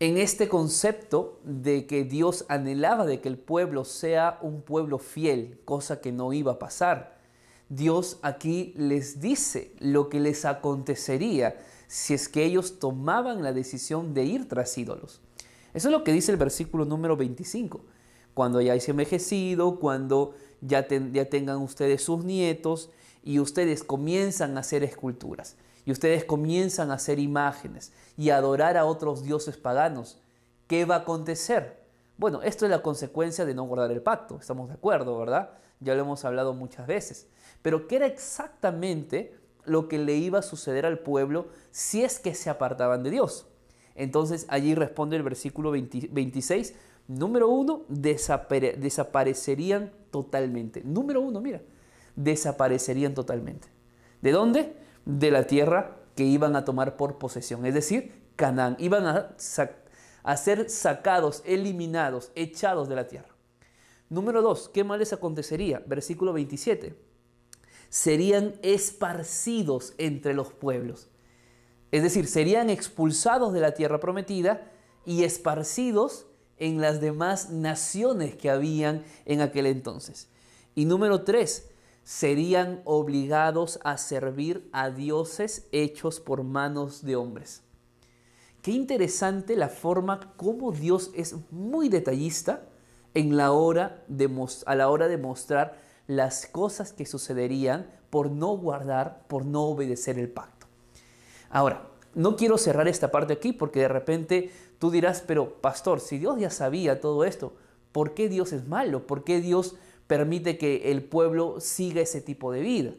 En 0.00 0.16
este 0.16 0.48
concepto 0.48 1.38
de 1.44 1.86
que 1.86 2.04
Dios 2.04 2.46
anhelaba 2.48 3.04
de 3.04 3.20
que 3.20 3.28
el 3.28 3.36
pueblo 3.36 3.84
sea 3.84 4.38
un 4.40 4.62
pueblo 4.62 4.96
fiel, 4.96 5.60
cosa 5.66 6.00
que 6.00 6.12
no 6.12 6.32
iba 6.32 6.52
a 6.52 6.58
pasar, 6.58 7.18
Dios 7.68 8.20
aquí 8.22 8.72
les 8.78 9.20
dice 9.20 9.74
lo 9.80 10.08
que 10.08 10.18
les 10.18 10.46
acontecería 10.46 11.58
si 11.88 12.14
es 12.14 12.30
que 12.30 12.46
ellos 12.46 12.78
tomaban 12.78 13.42
la 13.42 13.52
decisión 13.52 14.14
de 14.14 14.24
ir 14.24 14.48
tras 14.48 14.78
ídolos. 14.78 15.20
Eso 15.74 15.88
es 15.88 15.92
lo 15.92 16.04
que 16.04 16.12
dice 16.14 16.32
el 16.32 16.38
versículo 16.38 16.86
número 16.86 17.18
25. 17.18 17.82
Cuando 18.34 18.58
hayáis 18.58 18.88
envejecido, 18.88 19.78
cuando 19.78 20.34
ya, 20.60 20.86
ya 20.88 21.24
tengan 21.26 21.58
ustedes 21.58 22.02
sus 22.02 22.24
nietos, 22.24 22.90
y 23.22 23.38
ustedes 23.38 23.84
comienzan 23.84 24.56
a 24.56 24.60
hacer 24.60 24.82
esculturas 24.82 25.56
y 25.84 25.92
ustedes 25.92 26.24
comienzan 26.24 26.90
a 26.90 26.94
hacer 26.94 27.18
imágenes 27.18 27.92
y 28.16 28.30
a 28.30 28.36
adorar 28.36 28.76
a 28.76 28.84
otros 28.84 29.22
dioses 29.22 29.56
paganos, 29.56 30.20
¿qué 30.66 30.84
va 30.84 30.96
a 30.96 30.98
acontecer? 30.98 31.82
Bueno, 32.18 32.42
esto 32.42 32.66
es 32.66 32.70
la 32.70 32.82
consecuencia 32.82 33.44
de 33.44 33.54
no 33.54 33.64
guardar 33.64 33.90
el 33.90 34.02
pacto, 34.02 34.38
estamos 34.38 34.68
de 34.68 34.74
acuerdo, 34.74 35.18
¿verdad? 35.18 35.50
Ya 35.80 35.94
lo 35.94 36.02
hemos 36.02 36.24
hablado 36.24 36.54
muchas 36.54 36.86
veces. 36.86 37.26
Pero 37.62 37.88
¿qué 37.88 37.96
era 37.96 38.06
exactamente 38.06 39.34
lo 39.64 39.88
que 39.88 39.98
le 39.98 40.14
iba 40.14 40.40
a 40.40 40.42
suceder 40.42 40.86
al 40.86 41.00
pueblo 41.00 41.48
si 41.70 42.04
es 42.04 42.20
que 42.20 42.34
se 42.34 42.50
apartaban 42.50 43.02
de 43.02 43.10
Dios? 43.10 43.46
Entonces 43.94 44.46
allí 44.48 44.74
responde 44.74 45.16
el 45.16 45.22
versículo 45.22 45.72
26, 45.72 46.74
número 47.18 47.48
uno, 47.48 47.84
desaparecerían 47.88 49.92
totalmente. 50.10 50.82
Número 50.84 51.20
uno, 51.20 51.40
mira, 51.40 51.62
desaparecerían 52.16 53.14
totalmente. 53.14 53.68
¿De 54.20 54.32
dónde? 54.32 54.76
De 55.04 55.30
la 55.30 55.46
tierra 55.46 55.96
que 56.14 56.24
iban 56.24 56.56
a 56.56 56.64
tomar 56.64 56.96
por 56.96 57.18
posesión, 57.18 57.66
es 57.66 57.74
decir, 57.74 58.22
Canaán. 58.36 58.76
Iban 58.78 59.06
a, 59.06 59.34
a 60.22 60.36
ser 60.36 60.70
sacados, 60.70 61.42
eliminados, 61.44 62.30
echados 62.34 62.88
de 62.88 62.96
la 62.96 63.08
tierra. 63.08 63.28
Número 64.08 64.42
dos, 64.42 64.68
¿qué 64.68 64.84
mal 64.84 64.98
les 64.98 65.12
acontecería? 65.12 65.82
Versículo 65.86 66.32
27. 66.32 66.94
Serían 67.88 68.54
esparcidos 68.62 69.94
entre 69.98 70.34
los 70.34 70.52
pueblos. 70.52 71.08
Es 71.90 72.02
decir, 72.02 72.26
serían 72.26 72.70
expulsados 72.70 73.52
de 73.52 73.60
la 73.60 73.72
tierra 73.72 74.00
prometida 74.00 74.70
y 75.04 75.24
esparcidos 75.24 76.26
en 76.62 76.80
las 76.80 77.00
demás 77.00 77.50
naciones 77.50 78.36
que 78.36 78.48
habían 78.48 79.02
en 79.26 79.40
aquel 79.40 79.66
entonces. 79.66 80.28
Y 80.76 80.84
número 80.84 81.24
tres, 81.24 81.68
serían 82.04 82.82
obligados 82.84 83.80
a 83.82 83.98
servir 83.98 84.68
a 84.72 84.90
dioses 84.90 85.66
hechos 85.72 86.20
por 86.20 86.44
manos 86.44 87.04
de 87.04 87.16
hombres. 87.16 87.62
Qué 88.62 88.70
interesante 88.70 89.56
la 89.56 89.68
forma 89.68 90.34
como 90.36 90.70
Dios 90.70 91.10
es 91.16 91.34
muy 91.50 91.88
detallista 91.88 92.62
en 93.12 93.36
la 93.36 93.50
hora 93.50 94.04
de, 94.06 94.30
a 94.64 94.74
la 94.76 94.88
hora 94.88 95.08
de 95.08 95.18
mostrar 95.18 95.80
las 96.06 96.46
cosas 96.46 96.92
que 96.92 97.06
sucederían 97.06 97.90
por 98.08 98.30
no 98.30 98.56
guardar, 98.56 99.26
por 99.26 99.44
no 99.44 99.64
obedecer 99.64 100.16
el 100.16 100.30
pacto. 100.30 100.68
Ahora, 101.50 101.88
no 102.14 102.36
quiero 102.36 102.56
cerrar 102.56 102.86
esta 102.86 103.10
parte 103.10 103.32
aquí 103.32 103.52
porque 103.52 103.80
de 103.80 103.88
repente 103.88 104.50
tú 104.82 104.90
dirás, 104.90 105.22
pero 105.24 105.60
pastor, 105.60 106.00
si 106.00 106.18
Dios 106.18 106.40
ya 106.40 106.50
sabía 106.50 107.00
todo 107.00 107.22
esto, 107.22 107.54
¿por 107.92 108.14
qué 108.14 108.28
Dios 108.28 108.52
es 108.52 108.66
malo? 108.66 109.06
¿Por 109.06 109.22
qué 109.22 109.40
Dios 109.40 109.76
permite 110.08 110.58
que 110.58 110.90
el 110.90 111.04
pueblo 111.04 111.60
siga 111.60 112.00
ese 112.00 112.20
tipo 112.20 112.50
de 112.50 112.62
vida? 112.62 112.92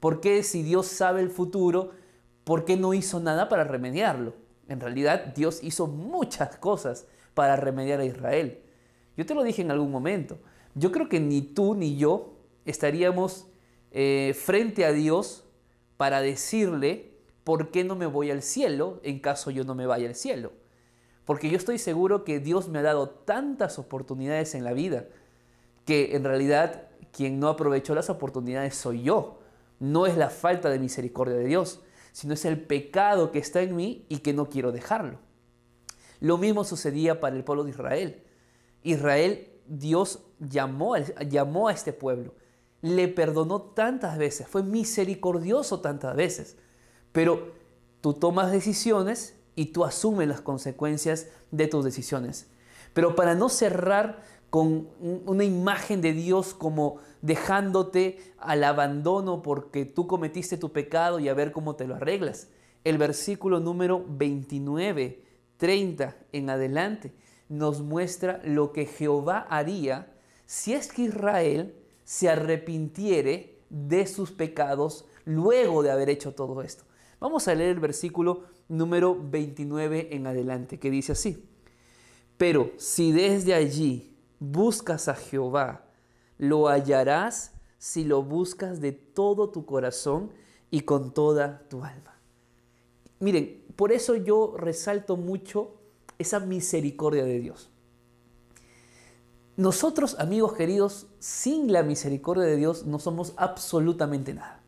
¿Por 0.00 0.22
qué 0.22 0.42
si 0.42 0.62
Dios 0.62 0.86
sabe 0.86 1.20
el 1.20 1.28
futuro, 1.28 1.90
por 2.44 2.64
qué 2.64 2.78
no 2.78 2.94
hizo 2.94 3.20
nada 3.20 3.50
para 3.50 3.64
remediarlo? 3.64 4.32
En 4.66 4.80
realidad 4.80 5.34
Dios 5.34 5.62
hizo 5.62 5.86
muchas 5.86 6.56
cosas 6.56 7.06
para 7.34 7.54
remediar 7.54 8.00
a 8.00 8.06
Israel. 8.06 8.62
Yo 9.14 9.26
te 9.26 9.34
lo 9.34 9.42
dije 9.42 9.60
en 9.60 9.70
algún 9.70 9.90
momento. 9.90 10.38
Yo 10.74 10.90
creo 10.90 11.10
que 11.10 11.20
ni 11.20 11.42
tú 11.42 11.74
ni 11.74 11.98
yo 11.98 12.32
estaríamos 12.64 13.46
eh, 13.90 14.34
frente 14.34 14.86
a 14.86 14.92
Dios 14.92 15.44
para 15.98 16.22
decirle 16.22 17.12
por 17.44 17.70
qué 17.70 17.84
no 17.84 17.94
me 17.94 18.06
voy 18.06 18.30
al 18.30 18.40
cielo 18.40 19.00
en 19.02 19.18
caso 19.18 19.50
yo 19.50 19.64
no 19.64 19.74
me 19.74 19.84
vaya 19.84 20.08
al 20.08 20.14
cielo. 20.14 20.52
Porque 21.26 21.50
yo 21.50 21.58
estoy 21.58 21.78
seguro 21.78 22.24
que 22.24 22.40
Dios 22.40 22.68
me 22.68 22.78
ha 22.78 22.82
dado 22.82 23.10
tantas 23.10 23.78
oportunidades 23.78 24.54
en 24.54 24.64
la 24.64 24.72
vida 24.72 25.06
que 25.84 26.16
en 26.16 26.24
realidad 26.24 26.88
quien 27.12 27.38
no 27.40 27.48
aprovechó 27.48 27.94
las 27.94 28.08
oportunidades 28.08 28.76
soy 28.76 29.02
yo. 29.02 29.40
No 29.78 30.06
es 30.06 30.16
la 30.16 30.30
falta 30.30 30.70
de 30.70 30.78
misericordia 30.78 31.36
de 31.36 31.44
Dios, 31.44 31.80
sino 32.12 32.32
es 32.32 32.44
el 32.44 32.60
pecado 32.60 33.32
que 33.32 33.40
está 33.40 33.60
en 33.60 33.76
mí 33.76 34.06
y 34.08 34.18
que 34.18 34.32
no 34.32 34.48
quiero 34.48 34.72
dejarlo. 34.72 35.18
Lo 36.20 36.38
mismo 36.38 36.64
sucedía 36.64 37.20
para 37.20 37.36
el 37.36 37.44
pueblo 37.44 37.64
de 37.64 37.70
Israel. 37.70 38.22
Israel, 38.82 39.48
Dios 39.66 40.20
llamó, 40.38 40.96
llamó 40.96 41.68
a 41.68 41.72
este 41.72 41.92
pueblo, 41.92 42.34
le 42.82 43.08
perdonó 43.08 43.60
tantas 43.60 44.16
veces, 44.16 44.46
fue 44.46 44.62
misericordioso 44.62 45.80
tantas 45.80 46.14
veces, 46.14 46.56
pero 47.12 47.52
tú 48.00 48.14
tomas 48.14 48.52
decisiones 48.52 49.35
y 49.56 49.66
tú 49.66 49.84
asumes 49.84 50.28
las 50.28 50.40
consecuencias 50.40 51.26
de 51.50 51.66
tus 51.66 51.84
decisiones. 51.84 52.46
Pero 52.92 53.16
para 53.16 53.34
no 53.34 53.48
cerrar 53.48 54.22
con 54.50 54.88
una 55.00 55.44
imagen 55.44 56.00
de 56.00 56.12
Dios 56.12 56.54
como 56.54 56.98
dejándote 57.20 58.18
al 58.38 58.62
abandono 58.62 59.42
porque 59.42 59.84
tú 59.84 60.06
cometiste 60.06 60.56
tu 60.56 60.70
pecado 60.70 61.18
y 61.18 61.28
a 61.28 61.34
ver 61.34 61.50
cómo 61.50 61.74
te 61.74 61.86
lo 61.86 61.96
arreglas. 61.96 62.48
El 62.84 62.98
versículo 62.98 63.58
número 63.58 64.04
29, 64.08 65.24
30 65.56 66.16
en 66.32 66.50
adelante 66.50 67.12
nos 67.48 67.80
muestra 67.80 68.40
lo 68.44 68.72
que 68.72 68.86
Jehová 68.86 69.46
haría 69.50 70.12
si 70.46 70.74
es 70.74 70.92
que 70.92 71.02
Israel 71.02 71.74
se 72.04 72.28
arrepintiere 72.28 73.58
de 73.68 74.06
sus 74.06 74.30
pecados 74.30 75.06
luego 75.24 75.82
de 75.82 75.90
haber 75.90 76.08
hecho 76.08 76.32
todo 76.34 76.62
esto. 76.62 76.84
Vamos 77.20 77.48
a 77.48 77.54
leer 77.54 77.70
el 77.70 77.80
versículo 77.80 78.44
número 78.68 79.16
29 79.18 80.08
en 80.12 80.26
adelante, 80.26 80.78
que 80.78 80.90
dice 80.90 81.12
así. 81.12 81.44
Pero 82.36 82.72
si 82.76 83.12
desde 83.12 83.54
allí 83.54 84.16
buscas 84.38 85.08
a 85.08 85.14
Jehová, 85.14 85.86
lo 86.38 86.68
hallarás 86.68 87.52
si 87.78 88.04
lo 88.04 88.22
buscas 88.22 88.80
de 88.80 88.92
todo 88.92 89.50
tu 89.50 89.64
corazón 89.64 90.30
y 90.70 90.82
con 90.82 91.12
toda 91.12 91.66
tu 91.68 91.84
alma. 91.84 92.18
Miren, 93.20 93.64
por 93.76 93.92
eso 93.92 94.14
yo 94.14 94.54
resalto 94.56 95.16
mucho 95.16 95.76
esa 96.18 96.40
misericordia 96.40 97.24
de 97.24 97.40
Dios. 97.40 97.70
Nosotros, 99.56 100.16
amigos 100.18 100.52
queridos, 100.52 101.06
sin 101.18 101.72
la 101.72 101.82
misericordia 101.82 102.44
de 102.44 102.56
Dios 102.56 102.84
no 102.84 102.98
somos 102.98 103.32
absolutamente 103.36 104.34
nada. 104.34 104.60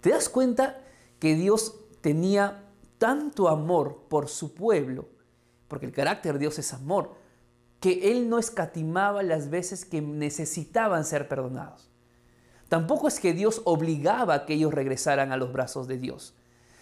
¿Te 0.00 0.10
das 0.10 0.28
cuenta 0.28 0.81
que 1.22 1.36
Dios 1.36 1.76
tenía 2.00 2.64
tanto 2.98 3.48
amor 3.48 4.06
por 4.08 4.28
su 4.28 4.54
pueblo? 4.54 5.08
Porque 5.68 5.86
el 5.86 5.92
carácter 5.92 6.32
de 6.32 6.40
Dios 6.40 6.58
es 6.58 6.72
amor 6.72 7.14
que 7.78 8.10
Él 8.10 8.28
no 8.28 8.40
escatimaba 8.40 9.22
las 9.22 9.48
veces 9.48 9.84
que 9.84 10.02
necesitaban 10.02 11.04
ser 11.04 11.28
perdonados. 11.28 11.88
Tampoco 12.68 13.06
es 13.06 13.20
que 13.20 13.34
Dios 13.34 13.62
obligaba 13.66 14.34
a 14.34 14.46
que 14.46 14.54
ellos 14.54 14.74
regresaran 14.74 15.30
a 15.30 15.36
los 15.36 15.52
brazos 15.52 15.86
de 15.86 15.96
Dios, 15.96 16.34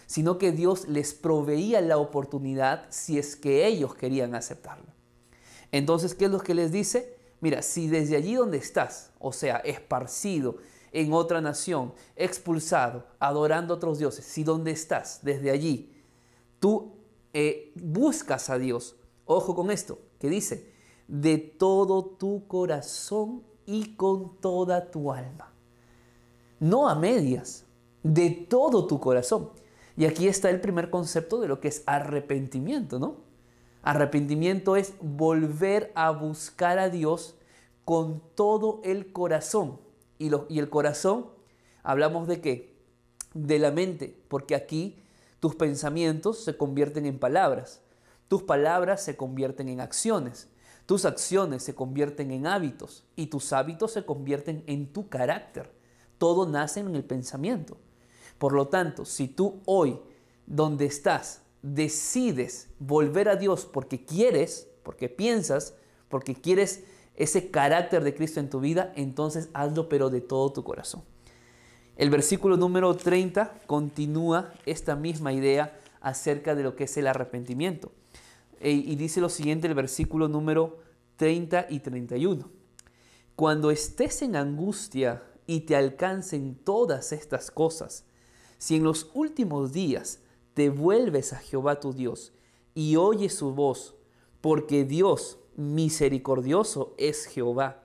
sino 0.07 0.39
que 0.39 0.51
Dios 0.51 0.87
les 0.87 1.13
proveía 1.13 1.79
la 1.79 1.99
oportunidad 1.99 2.87
si 2.89 3.19
es 3.19 3.35
que 3.35 3.67
ellos 3.67 3.93
querían 3.93 4.33
aceptarlo. 4.33 4.91
Entonces, 5.71 6.15
¿qué 6.15 6.25
es 6.25 6.31
lo 6.31 6.39
que 6.39 6.55
les 6.55 6.71
dice? 6.71 7.15
Mira, 7.41 7.61
si 7.61 7.87
desde 7.87 8.15
allí 8.15 8.33
donde 8.33 8.57
estás, 8.57 9.11
o 9.19 9.33
sea, 9.33 9.57
esparcido 9.57 10.57
en 10.91 11.13
otra 11.13 11.41
nación, 11.41 11.93
expulsado, 12.15 13.05
adorando 13.19 13.73
a 13.73 13.77
otros 13.77 13.99
dioses, 13.99 14.25
si 14.25 14.43
donde 14.43 14.71
estás, 14.71 15.19
desde 15.23 15.51
allí, 15.51 15.93
tú 16.59 16.93
eh, 17.33 17.71
buscas 17.75 18.49
a 18.49 18.57
Dios, 18.57 18.95
ojo 19.25 19.55
con 19.55 19.71
esto, 19.71 19.99
que 20.19 20.29
dice, 20.29 20.71
de 21.07 21.37
todo 21.37 22.05
tu 22.05 22.47
corazón 22.47 23.43
y 23.65 23.95
con 23.95 24.37
toda 24.39 24.91
tu 24.91 25.11
alma. 25.11 25.53
no 26.59 26.87
a 26.87 26.95
medias, 26.95 27.65
de 28.03 28.29
todo 28.29 28.85
tu 28.85 28.99
corazón. 28.99 29.49
Y 29.97 30.05
aquí 30.05 30.27
está 30.27 30.49
el 30.49 30.61
primer 30.61 30.89
concepto 30.89 31.39
de 31.39 31.47
lo 31.47 31.59
que 31.59 31.67
es 31.67 31.83
arrepentimiento, 31.85 32.99
¿no? 32.99 33.17
Arrepentimiento 33.81 34.75
es 34.75 34.93
volver 35.01 35.91
a 35.95 36.11
buscar 36.11 36.77
a 36.77 36.89
Dios 36.89 37.35
con 37.83 38.21
todo 38.35 38.79
el 38.83 39.11
corazón. 39.11 39.79
Y, 40.21 40.59
el 40.59 40.69
corazón, 40.69 41.31
hablamos 41.81 42.27
de 42.27 42.41
qué? 42.41 42.77
De 43.33 43.57
la 43.57 43.71
mente, 43.71 44.15
porque 44.27 44.53
aquí 44.53 45.01
tus 45.39 45.55
pensamientos 45.55 46.43
se 46.43 46.55
convierten 46.55 47.07
en 47.07 47.17
palabras, 47.17 47.81
tus 48.27 48.43
palabras 48.43 49.03
se 49.03 49.17
convierten 49.17 49.67
en 49.67 49.81
acciones, 49.81 50.47
tus 50.85 51.05
acciones 51.05 51.63
se 51.63 51.73
convierten 51.73 52.29
en 52.29 52.45
hábitos 52.45 53.03
y 53.15 53.27
tus 53.27 53.51
hábitos 53.51 53.93
se 53.93 54.05
convierten 54.05 54.63
en 54.67 54.93
tu 54.93 55.09
carácter. 55.09 55.71
Todo 56.19 56.45
nace 56.45 56.81
en 56.81 56.93
el 56.95 57.03
pensamiento. 57.03 57.77
Por 58.37 58.53
lo 58.53 58.67
tanto, 58.67 59.05
si 59.05 59.27
tú 59.27 59.61
hoy, 59.65 59.99
donde 60.45 60.85
estás, 60.85 61.41
decides 61.63 62.69
volver 62.77 63.27
a 63.27 63.37
Dios 63.37 63.65
porque 63.65 64.05
quieres, 64.05 64.67
porque 64.83 65.09
piensas, 65.09 65.73
porque 66.09 66.35
quieres 66.35 66.83
ese 67.21 67.51
carácter 67.51 68.03
de 68.03 68.15
Cristo 68.15 68.39
en 68.39 68.49
tu 68.49 68.59
vida, 68.59 68.91
entonces 68.95 69.49
hazlo 69.53 69.89
pero 69.89 70.09
de 70.09 70.21
todo 70.21 70.51
tu 70.51 70.63
corazón. 70.63 71.03
El 71.95 72.09
versículo 72.09 72.57
número 72.57 72.95
30 72.95 73.61
continúa 73.67 74.53
esta 74.65 74.95
misma 74.95 75.31
idea 75.31 75.79
acerca 75.99 76.55
de 76.55 76.63
lo 76.63 76.75
que 76.75 76.85
es 76.85 76.97
el 76.97 77.05
arrepentimiento. 77.05 77.91
E, 78.59 78.71
y 78.71 78.95
dice 78.95 79.21
lo 79.21 79.29
siguiente 79.29 79.67
el 79.67 79.75
versículo 79.75 80.27
número 80.27 80.79
30 81.17 81.67
y 81.69 81.81
31. 81.81 82.49
Cuando 83.35 83.69
estés 83.69 84.23
en 84.23 84.35
angustia 84.35 85.21
y 85.45 85.61
te 85.61 85.75
alcancen 85.75 86.55
todas 86.55 87.11
estas 87.11 87.51
cosas, 87.51 88.05
si 88.57 88.77
en 88.77 88.83
los 88.83 89.11
últimos 89.13 89.73
días 89.73 90.21
te 90.55 90.69
vuelves 90.69 91.33
a 91.33 91.37
Jehová 91.37 91.79
tu 91.79 91.93
Dios 91.93 92.33
y 92.73 92.95
oyes 92.95 93.35
su 93.35 93.53
voz, 93.53 93.95
porque 94.41 94.85
Dios 94.85 95.37
misericordioso 95.55 96.93
es 96.97 97.25
Jehová, 97.25 97.83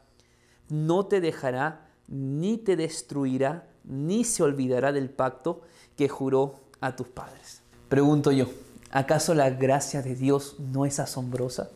no 0.69 1.07
te 1.07 1.21
dejará 1.21 1.89
ni 2.09 2.59
te 2.59 2.77
destruirá, 2.77 3.69
ni 3.85 4.25
se 4.25 4.43
olvidará 4.43 4.93
del 4.93 5.11
pacto 5.11 5.63
que 5.97 6.09
juró 6.09 6.61
a 6.81 6.97
tus 6.97 7.09
padres. 7.09 7.63
Pregunto 7.89 8.33
yo, 8.33 8.47
¿acaso 8.91 9.35
la 9.35 9.51
gracia 9.51 10.03
de 10.03 10.15
Dios 10.15 10.57
no 10.59 10.87
es 10.87 11.01
asombrosa? 11.01 11.71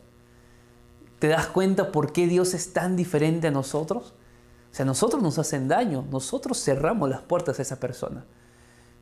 ¿Te 1.18 1.28
das 1.28 1.46
cuenta 1.46 1.92
por 1.92 2.12
qué 2.12 2.26
Dios 2.26 2.54
es 2.54 2.72
tan 2.72 2.96
diferente 2.96 3.48
a 3.48 3.50
nosotros? 3.50 4.14
O 4.70 4.74
sea, 4.74 4.84
nosotros 4.86 5.22
nos 5.22 5.38
hacen 5.38 5.68
daño, 5.68 6.04
nosotros 6.10 6.62
cerramos 6.62 7.10
las 7.10 7.22
puertas 7.22 7.58
a 7.58 7.62
esa 7.62 7.80
persona 7.80 8.24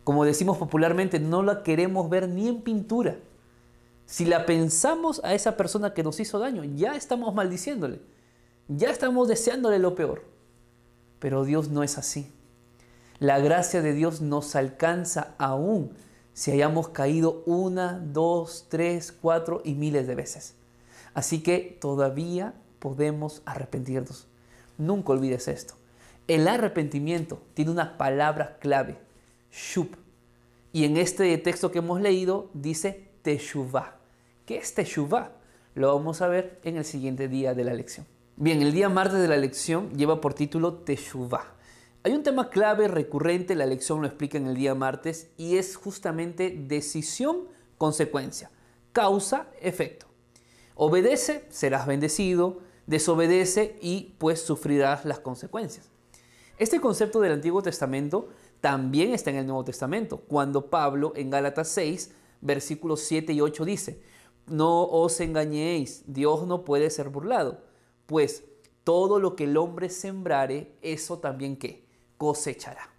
como 0.09 0.25
decimos 0.25 0.57
popularmente, 0.57 1.21
no 1.21 1.43
la 1.43 1.63
queremos 1.63 2.09
ver 2.09 2.31
ni 2.31 2.49
en 2.49 2.63
pintura. 2.63 3.19
Si 4.09 4.25
la 4.25 4.47
pensamos 4.47 5.21
a 5.23 5.35
esa 5.35 5.59
persona 5.59 5.93
que 5.93 6.03
nos 6.03 6.19
hizo 6.19 6.39
daño, 6.39 6.65
ya 6.65 6.97
estamos 6.97 7.35
maldiciéndole, 7.35 8.01
ya 8.67 8.89
estamos 8.89 9.29
deseándole 9.29 9.79
lo 9.79 9.95
peor. 9.95 10.25
Pero 11.19 11.45
Dios 11.45 11.69
no 11.69 11.83
es 11.83 11.99
así. 11.99 12.33
La 13.19 13.39
gracia 13.39 13.83
de 13.83 13.93
Dios 13.93 14.23
nos 14.23 14.57
alcanza 14.57 15.35
aún 15.37 15.93
si 16.33 16.51
hayamos 16.51 16.89
caído 16.89 17.43
una, 17.45 18.01
dos, 18.03 18.65
tres, 18.71 19.13
cuatro 19.13 19.61
y 19.63 19.75
miles 19.75 20.07
de 20.07 20.15
veces. 20.15 20.55
Así 21.13 21.43
que 21.43 21.77
todavía 21.79 22.55
podemos 22.79 23.43
arrepentirnos. 23.45 24.27
Nunca 24.79 25.13
olvides 25.13 25.49
esto. 25.49 25.75
El 26.29 26.49
arrepentimiento 26.49 27.43
tiene 27.53 27.73
una 27.73 27.99
palabra 27.99 28.57
clave 28.59 28.97
Shub. 29.53 29.91
Y 30.73 30.85
en 30.85 30.97
este 30.97 31.37
texto 31.37 31.71
que 31.71 31.81
hemos 31.81 32.01
leído 32.01 32.49
dice 32.55 33.11
Teshuvah. 33.21 33.98
¿Qué 34.49 34.57
es 34.57 34.73
Teshuvah? 34.73 35.33
Lo 35.75 35.95
vamos 35.95 36.23
a 36.23 36.27
ver 36.27 36.59
en 36.65 36.79
el 36.79 36.87
siguiente 36.87 37.29
día 37.29 37.53
de 37.53 37.65
la 37.65 37.75
lección. 37.75 38.07
Bien, 38.37 38.63
el 38.63 38.73
día 38.73 38.89
martes 38.89 39.21
de 39.21 39.29
la 39.29 39.37
lección 39.37 39.91
lleva 39.95 40.23
por 40.23 40.33
título 40.33 40.73
Teshuvah. 40.73 41.55
Hay 42.03 42.13
un 42.13 42.23
tema 42.23 42.49
clave 42.49 42.89
recurrente, 42.89 43.55
la 43.55 43.67
lección 43.67 44.01
lo 44.01 44.07
explica 44.07 44.39
en 44.39 44.47
el 44.47 44.55
día 44.55 44.75
martes, 44.75 45.29
y 45.37 45.59
es 45.59 45.77
justamente 45.77 46.49
decisión, 46.67 47.41
consecuencia, 47.77 48.51
causa, 48.95 49.49
efecto. 49.61 50.07
Obedece, 50.77 51.45
serás 51.51 51.87
bendecido, 51.87 52.61
desobedece 52.87 53.77
y 53.83 54.15
pues 54.17 54.41
sufrirás 54.41 55.05
las 55.05 55.19
consecuencias. 55.21 55.91
Este 56.57 56.81
concepto 56.81 57.21
del 57.21 57.33
Antiguo 57.33 57.61
Testamento 57.61 58.31
también 58.63 59.13
está 59.13 59.29
en 59.29 59.37
el 59.37 59.47
Nuevo 59.47 59.65
Testamento, 59.65 60.23
cuando 60.27 60.71
Pablo 60.71 61.13
en 61.17 61.29
Gálatas 61.29 61.69
6, 61.69 62.13
versículos 62.41 63.01
7 63.01 63.35
y 63.35 63.43
8 63.43 63.65
dice, 63.67 64.09
no 64.51 64.85
os 64.85 65.21
engañéis, 65.21 66.05
Dios 66.07 66.47
no 66.47 66.65
puede 66.65 66.91
ser 66.91 67.09
burlado, 67.09 67.63
pues 68.07 68.45
todo 68.85 69.19
lo 69.19 69.37
que 69.37 69.45
el 69.45 69.57
hombre 69.57 69.91
sembrare, 69.91 70.73
eso 70.83 71.19
también 71.19 71.57
que 71.57 71.85
cosechará. 72.17 72.91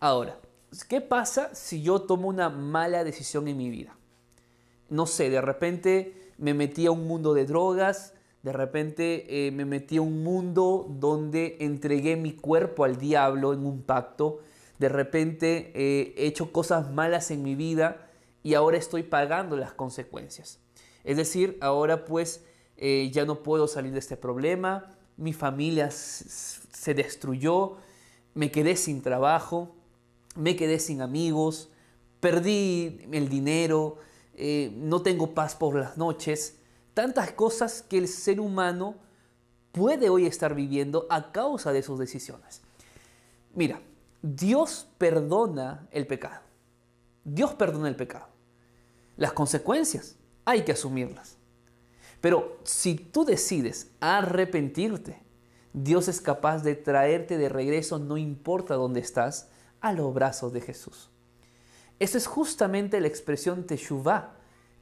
Ahora, 0.00 0.38
¿qué 0.88 1.00
pasa 1.00 1.54
si 1.54 1.82
yo 1.82 2.02
tomo 2.02 2.28
una 2.28 2.48
mala 2.48 3.04
decisión 3.04 3.48
en 3.48 3.56
mi 3.56 3.70
vida? 3.70 3.96
No 4.88 5.06
sé, 5.06 5.30
de 5.30 5.40
repente 5.40 6.32
me 6.38 6.54
metí 6.54 6.86
a 6.86 6.90
un 6.90 7.06
mundo 7.06 7.34
de 7.34 7.46
drogas, 7.46 8.14
de 8.42 8.52
repente 8.52 9.46
eh, 9.46 9.50
me 9.50 9.64
metí 9.64 9.96
a 9.96 10.02
un 10.02 10.22
mundo 10.22 10.86
donde 10.88 11.56
entregué 11.60 12.16
mi 12.16 12.32
cuerpo 12.32 12.84
al 12.84 12.98
diablo 12.98 13.52
en 13.52 13.64
un 13.64 13.82
pacto, 13.82 14.40
de 14.78 14.88
repente 14.88 15.72
eh, 15.74 16.14
he 16.16 16.26
hecho 16.26 16.52
cosas 16.52 16.90
malas 16.92 17.30
en 17.30 17.42
mi 17.42 17.54
vida 17.54 18.05
y 18.46 18.54
ahora 18.54 18.76
estoy 18.76 19.02
pagando 19.02 19.56
las 19.56 19.72
consecuencias. 19.72 20.60
Es 21.02 21.16
decir, 21.16 21.58
ahora 21.60 22.04
pues 22.04 22.44
eh, 22.76 23.10
ya 23.12 23.24
no 23.24 23.42
puedo 23.42 23.66
salir 23.66 23.92
de 23.92 23.98
este 23.98 24.16
problema, 24.16 24.96
mi 25.16 25.32
familia 25.32 25.90
se 25.90 26.94
destruyó, 26.94 27.78
me 28.34 28.52
quedé 28.52 28.76
sin 28.76 29.02
trabajo, 29.02 29.74
me 30.36 30.54
quedé 30.54 30.78
sin 30.78 31.02
amigos, 31.02 31.70
perdí 32.20 33.00
el 33.10 33.28
dinero, 33.28 33.96
eh, 34.34 34.70
no 34.76 35.02
tengo 35.02 35.34
paz 35.34 35.56
por 35.56 35.74
las 35.74 35.96
noches, 35.96 36.60
tantas 36.94 37.32
cosas 37.32 37.82
que 37.82 37.98
el 37.98 38.06
ser 38.06 38.38
humano 38.38 38.94
puede 39.72 40.08
hoy 40.08 40.24
estar 40.24 40.54
viviendo 40.54 41.08
a 41.10 41.32
causa 41.32 41.72
de 41.72 41.82
sus 41.82 41.98
decisiones. 41.98 42.62
Mira, 43.56 43.80
Dios 44.22 44.86
perdona 44.98 45.88
el 45.90 46.06
pecado. 46.06 46.42
Dios 47.24 47.52
perdona 47.54 47.88
el 47.88 47.96
pecado. 47.96 48.35
Las 49.16 49.32
consecuencias 49.32 50.16
hay 50.44 50.62
que 50.62 50.72
asumirlas. 50.72 51.36
Pero 52.20 52.58
si 52.64 52.94
tú 52.94 53.24
decides 53.24 53.90
arrepentirte, 54.00 55.22
Dios 55.72 56.08
es 56.08 56.20
capaz 56.20 56.62
de 56.62 56.74
traerte 56.74 57.38
de 57.38 57.48
regreso, 57.48 57.98
no 57.98 58.16
importa 58.16 58.74
dónde 58.74 59.00
estás, 59.00 59.48
a 59.80 59.92
los 59.92 60.12
brazos 60.14 60.52
de 60.52 60.60
Jesús. 60.60 61.10
Esa 61.98 62.18
es 62.18 62.26
justamente 62.26 63.00
la 63.00 63.08
expresión 63.08 63.64
teshuvah, 63.64 64.34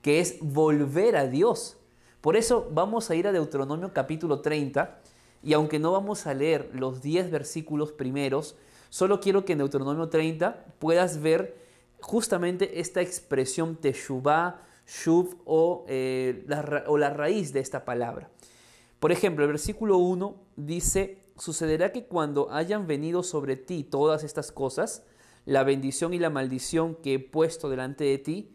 que 0.02 0.20
es 0.20 0.36
volver 0.40 1.16
a 1.16 1.26
Dios. 1.26 1.76
Por 2.20 2.36
eso 2.36 2.68
vamos 2.72 3.10
a 3.10 3.14
ir 3.14 3.26
a 3.26 3.32
Deuteronomio 3.32 3.92
capítulo 3.92 4.40
30 4.40 5.00
y 5.42 5.52
aunque 5.52 5.78
no 5.78 5.92
vamos 5.92 6.26
a 6.26 6.34
leer 6.34 6.70
los 6.72 7.02
10 7.02 7.30
versículos 7.30 7.92
primeros, 7.92 8.56
Solo 8.94 9.18
quiero 9.18 9.44
que 9.44 9.54
en 9.54 9.58
Deuteronomio 9.58 10.08
30 10.08 10.66
puedas 10.78 11.20
ver 11.20 11.56
justamente 12.04 12.80
esta 12.80 13.00
expresión 13.00 13.76
teshuvah, 13.76 14.60
shuv 14.86 15.40
o, 15.46 15.86
eh, 15.88 16.44
la, 16.46 16.84
o 16.86 16.98
la 16.98 17.10
raíz 17.10 17.54
de 17.54 17.60
esta 17.60 17.86
palabra. 17.86 18.30
Por 19.00 19.10
ejemplo, 19.10 19.44
el 19.44 19.50
versículo 19.50 19.96
1 19.96 20.36
dice, 20.56 21.24
sucederá 21.38 21.92
que 21.92 22.04
cuando 22.06 22.52
hayan 22.52 22.86
venido 22.86 23.22
sobre 23.22 23.56
ti 23.56 23.84
todas 23.84 24.22
estas 24.22 24.52
cosas, 24.52 25.04
la 25.46 25.64
bendición 25.64 26.12
y 26.12 26.18
la 26.18 26.28
maldición 26.28 26.94
que 26.96 27.14
he 27.14 27.18
puesto 27.18 27.70
delante 27.70 28.04
de 28.04 28.18
ti, 28.18 28.54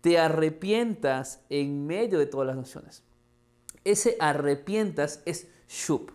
te 0.00 0.18
arrepientas 0.18 1.44
en 1.50 1.86
medio 1.86 2.18
de 2.18 2.26
todas 2.26 2.48
las 2.48 2.56
naciones. 2.56 3.04
Ese 3.84 4.16
arrepientas 4.18 5.22
es 5.24 5.48
shub. 5.68 6.12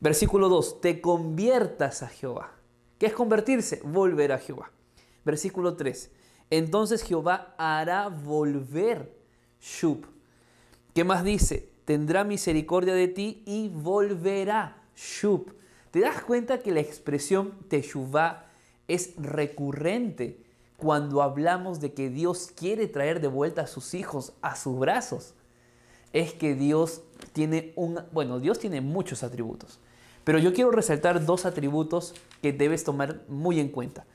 Versículo 0.00 0.48
2, 0.48 0.80
te 0.80 1.00
conviertas 1.00 2.04
a 2.04 2.08
Jehová. 2.08 2.52
¿Qué 2.98 3.06
es 3.06 3.12
convertirse? 3.14 3.80
Volver 3.84 4.30
a 4.30 4.38
Jehová. 4.38 4.70
Versículo 5.24 5.76
3. 5.76 6.10
Entonces 6.50 7.02
Jehová 7.02 7.54
hará 7.56 8.08
volver 8.08 9.14
Shub. 9.60 10.04
¿Qué 10.94 11.04
más 11.04 11.24
dice? 11.24 11.70
Tendrá 11.84 12.24
misericordia 12.24 12.94
de 12.94 13.08
ti 13.08 13.42
y 13.46 13.68
volverá 13.68 14.82
Shub. 14.94 15.54
¿Te 15.90 16.00
das 16.00 16.22
cuenta 16.22 16.58
que 16.58 16.72
la 16.72 16.80
expresión 16.80 17.52
Teshuvah 17.68 18.46
es 18.88 19.14
recurrente 19.16 20.42
cuando 20.76 21.22
hablamos 21.22 21.80
de 21.80 21.92
que 21.92 22.10
Dios 22.10 22.50
quiere 22.54 22.86
traer 22.86 23.20
de 23.20 23.28
vuelta 23.28 23.62
a 23.62 23.66
sus 23.66 23.94
hijos 23.94 24.32
a 24.42 24.56
sus 24.56 24.78
brazos? 24.78 25.34
Es 26.12 26.32
que 26.32 26.54
Dios 26.54 27.02
tiene 27.32 27.72
un, 27.76 28.00
bueno, 28.12 28.40
Dios 28.40 28.58
tiene 28.58 28.80
muchos 28.80 29.22
atributos, 29.22 29.80
Pero 30.24 30.38
yo 30.38 30.52
quiero 30.52 30.70
resaltar 30.70 31.24
dos 31.24 31.46
atributos 31.46 32.14
que 32.42 32.52
debes 32.52 32.84
tomar 32.84 33.22
muy 33.28 33.60
en 33.60 33.68
cuenta. 33.68 34.06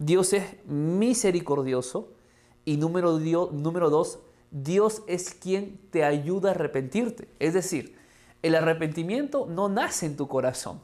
Dios 0.00 0.32
es 0.32 0.44
misericordioso 0.64 2.14
y 2.64 2.78
número, 2.78 3.18
número 3.52 3.90
dos, 3.90 4.20
Dios 4.50 5.02
es 5.06 5.34
quien 5.34 5.78
te 5.90 6.04
ayuda 6.04 6.48
a 6.48 6.54
arrepentirte. 6.54 7.28
Es 7.38 7.52
decir, 7.52 7.98
el 8.42 8.54
arrepentimiento 8.54 9.46
no 9.46 9.68
nace 9.68 10.06
en 10.06 10.16
tu 10.16 10.26
corazón. 10.26 10.80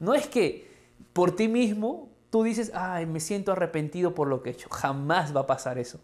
No 0.00 0.14
es 0.14 0.26
que 0.26 0.72
por 1.12 1.36
ti 1.36 1.46
mismo 1.46 2.08
tú 2.30 2.42
dices, 2.42 2.72
ay, 2.74 3.04
me 3.04 3.20
siento 3.20 3.52
arrepentido 3.52 4.14
por 4.14 4.28
lo 4.28 4.42
que 4.42 4.48
he 4.48 4.52
hecho. 4.54 4.70
Jamás 4.70 5.36
va 5.36 5.40
a 5.40 5.46
pasar 5.46 5.78
eso. 5.78 6.00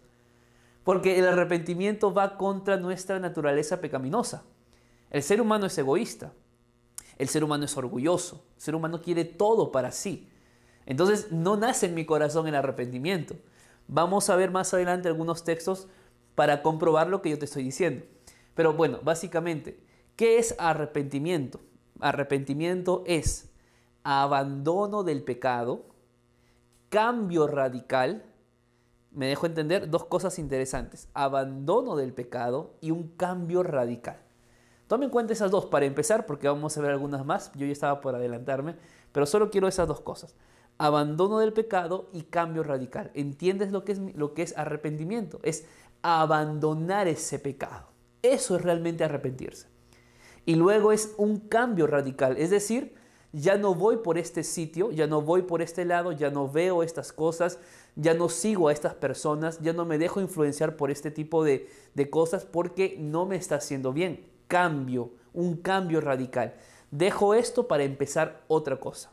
Porque 0.83 1.17
el 1.17 1.27
arrepentimiento 1.27 2.13
va 2.13 2.37
contra 2.37 2.77
nuestra 2.77 3.17
naturaleza 3.17 3.81
pecaminosa. 3.81 4.43
El 5.09 5.23
ser 5.23 5.41
humano 5.41 5.65
es 5.65 5.75
egoísta. 5.79 6.31
El 7.17 7.27
ser 7.27 7.43
humano 7.43 7.65
es 7.65 7.75
orgulloso. 7.75 8.45
El 8.55 8.61
ser 8.61 8.75
humano 8.75 9.01
quiere 9.01 9.25
todo 9.25 9.71
para 9.71 9.91
sí. 9.91 10.27
Entonces 10.85 11.31
no 11.31 11.57
nace 11.57 11.87
en 11.87 11.93
mi 11.93 12.05
corazón 12.05 12.47
el 12.47 12.55
arrepentimiento. 12.55 13.35
Vamos 13.87 14.29
a 14.29 14.35
ver 14.35 14.51
más 14.51 14.73
adelante 14.73 15.07
algunos 15.07 15.43
textos 15.43 15.87
para 16.35 16.61
comprobar 16.61 17.07
lo 17.07 17.21
que 17.21 17.29
yo 17.29 17.39
te 17.39 17.45
estoy 17.45 17.63
diciendo. 17.63 18.05
Pero 18.55 18.73
bueno, 18.73 18.99
básicamente, 19.03 19.83
¿qué 20.15 20.37
es 20.37 20.55
arrepentimiento? 20.57 21.59
Arrepentimiento 21.99 23.03
es 23.05 23.51
abandono 24.03 25.03
del 25.03 25.23
pecado, 25.23 25.85
cambio 26.89 27.47
radical, 27.47 28.25
me 29.11 29.27
dejo 29.27 29.45
entender 29.45 29.89
dos 29.89 30.05
cosas 30.05 30.39
interesantes, 30.39 31.09
abandono 31.13 31.95
del 31.95 32.13
pecado 32.13 32.75
y 32.81 32.91
un 32.91 33.09
cambio 33.17 33.61
radical. 33.61 34.17
Tome 34.87 35.05
en 35.05 35.11
cuenta 35.11 35.33
esas 35.33 35.51
dos 35.51 35.65
para 35.65 35.85
empezar, 35.85 36.25
porque 36.25 36.47
vamos 36.47 36.77
a 36.77 36.81
ver 36.81 36.91
algunas 36.91 37.25
más, 37.25 37.51
yo 37.55 37.65
ya 37.65 37.71
estaba 37.71 38.01
por 38.01 38.15
adelantarme, 38.15 38.75
pero 39.11 39.25
solo 39.25 39.49
quiero 39.49 39.67
esas 39.67 39.87
dos 39.87 40.01
cosas 40.01 40.35
abandono 40.81 41.37
del 41.37 41.53
pecado 41.53 42.09
y 42.11 42.23
cambio 42.23 42.63
radical. 42.63 43.11
¿Entiendes 43.13 43.71
lo 43.71 43.85
que 43.85 43.91
es, 43.91 43.99
lo 44.15 44.33
que 44.33 44.41
es 44.41 44.57
arrepentimiento? 44.57 45.39
Es 45.43 45.65
abandonar 46.01 47.07
ese 47.07 47.37
pecado. 47.37 47.85
Eso 48.23 48.55
es 48.55 48.63
realmente 48.63 49.03
arrepentirse. 49.03 49.67
Y 50.43 50.55
luego 50.55 50.91
es 50.91 51.13
un 51.17 51.37
cambio 51.37 51.85
radical, 51.85 52.35
es 52.37 52.49
decir, 52.49 52.95
ya 53.31 53.57
no 53.57 53.75
voy 53.75 53.97
por 53.97 54.17
este 54.17 54.43
sitio, 54.43 54.91
ya 54.91 55.05
no 55.05 55.21
voy 55.21 55.43
por 55.43 55.61
este 55.61 55.85
lado, 55.85 56.13
ya 56.13 56.31
no 56.31 56.49
veo 56.49 56.81
estas 56.81 57.13
cosas, 57.13 57.59
ya 57.95 58.15
no 58.15 58.27
sigo 58.27 58.67
a 58.67 58.73
estas 58.73 58.95
personas, 58.95 59.59
ya 59.61 59.73
no 59.73 59.85
me 59.85 59.99
dejo 59.99 60.19
influenciar 60.19 60.75
por 60.77 60.89
este 60.89 61.11
tipo 61.11 61.43
de, 61.43 61.69
de 61.93 62.09
cosas 62.09 62.43
porque 62.43 62.97
no 62.99 63.27
me 63.27 63.35
está 63.35 63.55
haciendo 63.55 63.93
bien. 63.93 64.25
Cambio, 64.47 65.11
un 65.31 65.57
cambio 65.57 66.01
radical. 66.01 66.55
Dejo 66.89 67.35
esto 67.35 67.67
para 67.67 67.83
empezar 67.83 68.41
otra 68.47 68.79
cosa. 68.79 69.11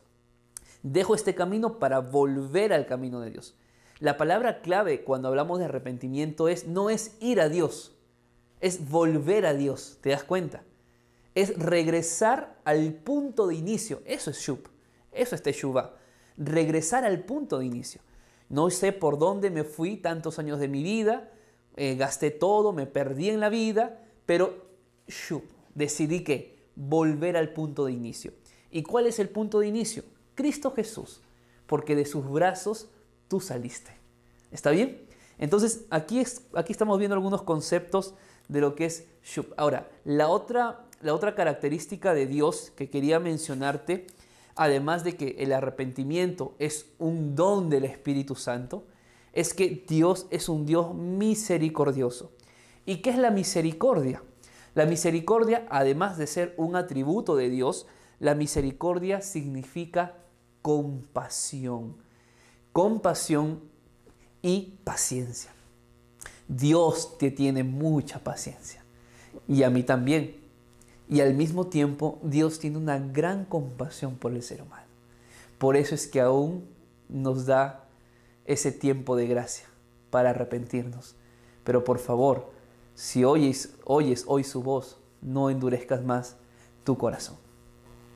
Dejo 0.83 1.15
este 1.15 1.35
camino 1.35 1.79
para 1.79 1.99
volver 1.99 2.73
al 2.73 2.85
camino 2.85 3.19
de 3.19 3.31
Dios. 3.31 3.55
La 3.99 4.15
palabra 4.15 4.61
clave 4.61 5.03
cuando 5.03 5.27
hablamos 5.27 5.59
de 5.59 5.65
arrepentimiento 5.65 6.47
es 6.47 6.67
no 6.67 6.89
es 6.89 7.17
ir 7.19 7.41
a 7.41 7.49
Dios, 7.49 7.97
es 8.61 8.89
volver 8.89 9.45
a 9.45 9.53
Dios, 9.53 9.97
¿te 10.01 10.11
das 10.11 10.23
cuenta? 10.23 10.63
Es 11.35 11.57
regresar 11.57 12.57
al 12.63 12.93
punto 12.93 13.47
de 13.47 13.55
inicio. 13.55 14.01
Eso 14.05 14.31
es 14.31 14.39
shub, 14.39 14.69
eso 15.11 15.35
es 15.35 15.43
teshuvah. 15.43 15.95
Regresar 16.37 17.03
al 17.03 17.25
punto 17.25 17.59
de 17.59 17.65
inicio. 17.65 18.01
No 18.47 18.69
sé 18.69 18.93
por 18.93 19.19
dónde 19.19 19.51
me 19.51 19.65
fui 19.65 19.97
tantos 19.97 20.39
años 20.39 20.59
de 20.59 20.69
mi 20.69 20.81
vida, 20.81 21.31
eh, 21.75 21.95
gasté 21.95 22.31
todo, 22.31 22.71
me 22.71 22.85
perdí 22.85 23.29
en 23.29 23.41
la 23.41 23.49
vida, 23.49 24.01
pero 24.25 24.65
shub, 25.07 25.43
decidí 25.75 26.23
que 26.23 26.57
volver 26.75 27.35
al 27.35 27.53
punto 27.53 27.85
de 27.85 27.91
inicio. 27.91 28.31
¿Y 28.71 28.83
cuál 28.83 29.07
es 29.07 29.19
el 29.19 29.29
punto 29.29 29.59
de 29.59 29.67
inicio? 29.67 30.03
Cristo 30.39 30.71
Jesús, 30.71 31.19
porque 31.67 31.97
de 31.97 32.05
sus 32.05 32.25
brazos 32.31 32.87
tú 33.27 33.41
saliste. 33.41 33.91
¿Está 34.51 34.71
bien? 34.71 35.05
Entonces, 35.37 35.83
aquí, 35.89 36.21
es, 36.21 36.43
aquí 36.53 36.71
estamos 36.71 36.97
viendo 36.97 37.15
algunos 37.15 37.41
conceptos 37.41 38.13
de 38.47 38.61
lo 38.61 38.73
que 38.73 38.85
es 38.85 39.05
Shub. 39.21 39.53
Ahora, 39.57 39.91
la 40.05 40.29
otra, 40.29 40.85
la 41.01 41.13
otra 41.13 41.35
característica 41.35 42.13
de 42.13 42.25
Dios 42.25 42.71
que 42.77 42.89
quería 42.89 43.19
mencionarte, 43.19 44.07
además 44.55 45.03
de 45.03 45.17
que 45.17 45.35
el 45.39 45.51
arrepentimiento 45.51 46.55
es 46.57 46.85
un 46.99 47.35
don 47.35 47.69
del 47.69 47.83
Espíritu 47.83 48.35
Santo, 48.35 48.85
es 49.33 49.53
que 49.53 49.83
Dios 49.89 50.25
es 50.29 50.47
un 50.47 50.65
Dios 50.65 50.93
misericordioso. 50.93 52.31
¿Y 52.85 53.01
qué 53.01 53.09
es 53.09 53.17
la 53.17 53.31
misericordia? 53.31 54.23
La 54.73 54.85
misericordia, 54.85 55.67
además 55.69 56.17
de 56.17 56.27
ser 56.27 56.53
un 56.55 56.77
atributo 56.77 57.35
de 57.35 57.49
Dios, 57.49 57.87
la 58.21 58.35
misericordia 58.35 59.19
significa 59.19 60.15
compasión. 60.69 61.95
Compasión 62.71 63.59
y 64.43 64.77
paciencia. 64.83 65.49
Dios 66.47 67.17
te 67.17 67.31
tiene 67.31 67.63
mucha 67.63 68.19
paciencia. 68.19 68.83
Y 69.47 69.63
a 69.63 69.71
mí 69.71 69.81
también. 69.81 70.35
Y 71.09 71.21
al 71.21 71.33
mismo 71.33 71.65
tiempo, 71.65 72.19
Dios 72.21 72.59
tiene 72.59 72.77
una 72.77 72.99
gran 72.99 73.45
compasión 73.45 74.15
por 74.15 74.31
el 74.31 74.43
ser 74.43 74.61
humano. 74.61 74.85
Por 75.57 75.75
eso 75.75 75.95
es 75.95 76.05
que 76.05 76.21
aún 76.21 76.67
nos 77.07 77.47
da 77.47 77.87
ese 78.45 78.71
tiempo 78.71 79.15
de 79.15 79.25
gracia 79.25 79.65
para 80.11 80.29
arrepentirnos. 80.29 81.15
Pero 81.63 81.83
por 81.83 81.97
favor, 81.97 82.51
si 82.93 83.23
oyes, 83.23 83.73
oyes 83.85 84.23
hoy 84.27 84.43
su 84.43 84.61
voz, 84.61 84.99
no 85.19 85.49
endurezcas 85.49 86.03
más 86.03 86.35
tu 86.83 86.95
corazón. 86.95 87.37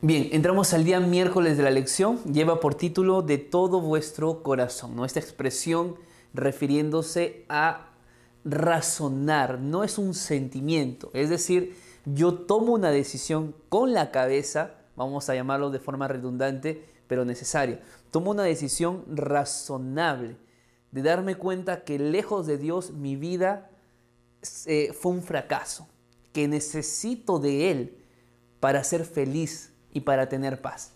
Bien, 0.06 0.28
entramos 0.34 0.74
al 0.74 0.84
día 0.84 1.00
miércoles 1.00 1.56
de 1.56 1.64
la 1.64 1.72
lección. 1.72 2.22
Lleva 2.26 2.60
por 2.60 2.76
título 2.76 3.22
De 3.22 3.38
todo 3.38 3.80
vuestro 3.80 4.44
corazón. 4.44 4.98
¿no? 4.98 5.06
Esta 5.06 5.22
expresión 5.22 5.96
refiriéndose 6.34 7.46
a 7.48 7.88
razonar, 8.44 9.62
no 9.62 9.86
es 9.86 9.98
un 9.98 10.14
sentimiento. 10.14 11.10
Es 11.14 11.30
decir, 11.30 11.78
yo 12.04 12.34
tomo 12.34 12.74
una 12.74 12.92
decisión 12.92 13.56
con 13.70 13.94
la 13.94 14.12
cabeza, 14.12 14.72
vamos 14.98 15.30
a 15.30 15.36
llamarlo 15.36 15.70
de 15.70 15.80
forma 15.80 16.10
redundante, 16.10 16.84
pero 17.08 17.24
necesaria. 17.24 17.82
Tomo 18.12 18.32
una 18.32 18.44
decisión 18.44 19.06
razonable 19.08 20.36
de 20.92 21.02
darme 21.02 21.36
cuenta 21.36 21.86
que 21.86 21.98
lejos 21.98 22.46
de 22.46 22.58
Dios 22.58 22.92
mi 22.92 23.16
vida 23.16 23.70
eh, 24.66 24.92
fue 24.92 25.14
un 25.14 25.24
fracaso, 25.24 25.88
que 26.34 26.50
necesito 26.50 27.40
de 27.40 27.72
Él 27.72 27.98
para 28.60 28.84
ser 28.84 29.06
feliz 29.06 29.73
y 29.94 30.02
para 30.02 30.28
tener 30.28 30.62
paz. 30.62 30.94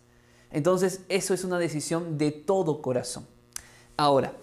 Entonces, 0.51 1.05
eso 1.09 1.33
es 1.33 1.43
una 1.43 1.59
decisión 1.59 2.17
de 2.17 2.31
todo 2.31 2.81
corazón. 2.81 3.25
Ahora, 3.95 4.33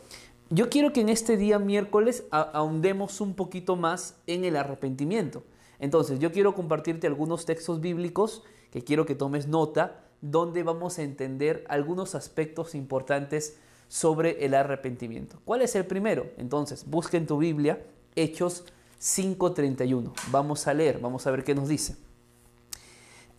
yo 0.51 0.69
quiero 0.69 0.93
que 0.93 1.01
en 1.01 1.09
este 1.09 1.37
día 1.37 1.59
miércoles 1.59 2.25
ahondemos 2.31 3.21
un 3.21 3.35
poquito 3.35 3.77
más 3.77 4.17
en 4.27 4.45
el 4.45 4.57
arrepentimiento. 4.57 5.43
Entonces, 5.79 6.19
yo 6.19 6.33
quiero 6.33 6.55
compartirte 6.55 7.07
algunos 7.07 7.45
textos 7.45 7.81
bíblicos 7.81 8.43
que 8.71 8.83
quiero 8.83 9.07
que 9.07 9.15
tomes 9.15 9.49
nota, 9.49 10.05
donde 10.21 10.63
vamos 10.63 10.99
a 10.99 11.03
entender 11.03 11.65
algunos 11.69 12.15
aspectos 12.15 12.75
importantes 12.75 13.59
sobre 13.89 14.45
el 14.45 14.55
arrepentimiento. 14.55 15.41
¿Cuál 15.45 15.63
es 15.63 15.75
el 15.75 15.87
primero? 15.87 16.27
Entonces, 16.39 16.89
busca 16.89 17.17
en 17.17 17.27
tu 17.27 17.39
Biblia 17.39 17.85
Hechos 18.17 18.65
5:31. 18.99 20.13
Vamos 20.31 20.67
a 20.67 20.75
leer, 20.75 20.99
vamos 20.99 21.27
a 21.27 21.31
ver 21.31 21.45
qué 21.45 21.55
nos 21.55 21.69
dice. 21.69 21.97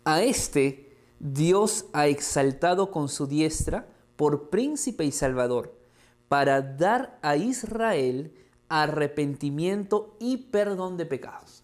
A 0.04 0.21
este 0.21 0.85
Dios 1.19 1.86
ha 1.93 2.08
exaltado 2.08 2.91
con 2.91 3.10
su 3.10 3.28
diestra 3.28 3.88
por 4.15 4.49
príncipe 4.49 5.06
y 5.06 5.12
salvador, 5.12 5.75
para 6.28 6.62
dar 6.62 7.19
a 7.21 7.38
Israel 7.38 8.34
arrepentimiento 8.69 10.15
y 10.19 10.38
perdón 10.38 10.97
de 10.97 11.06
pecados. 11.06 11.63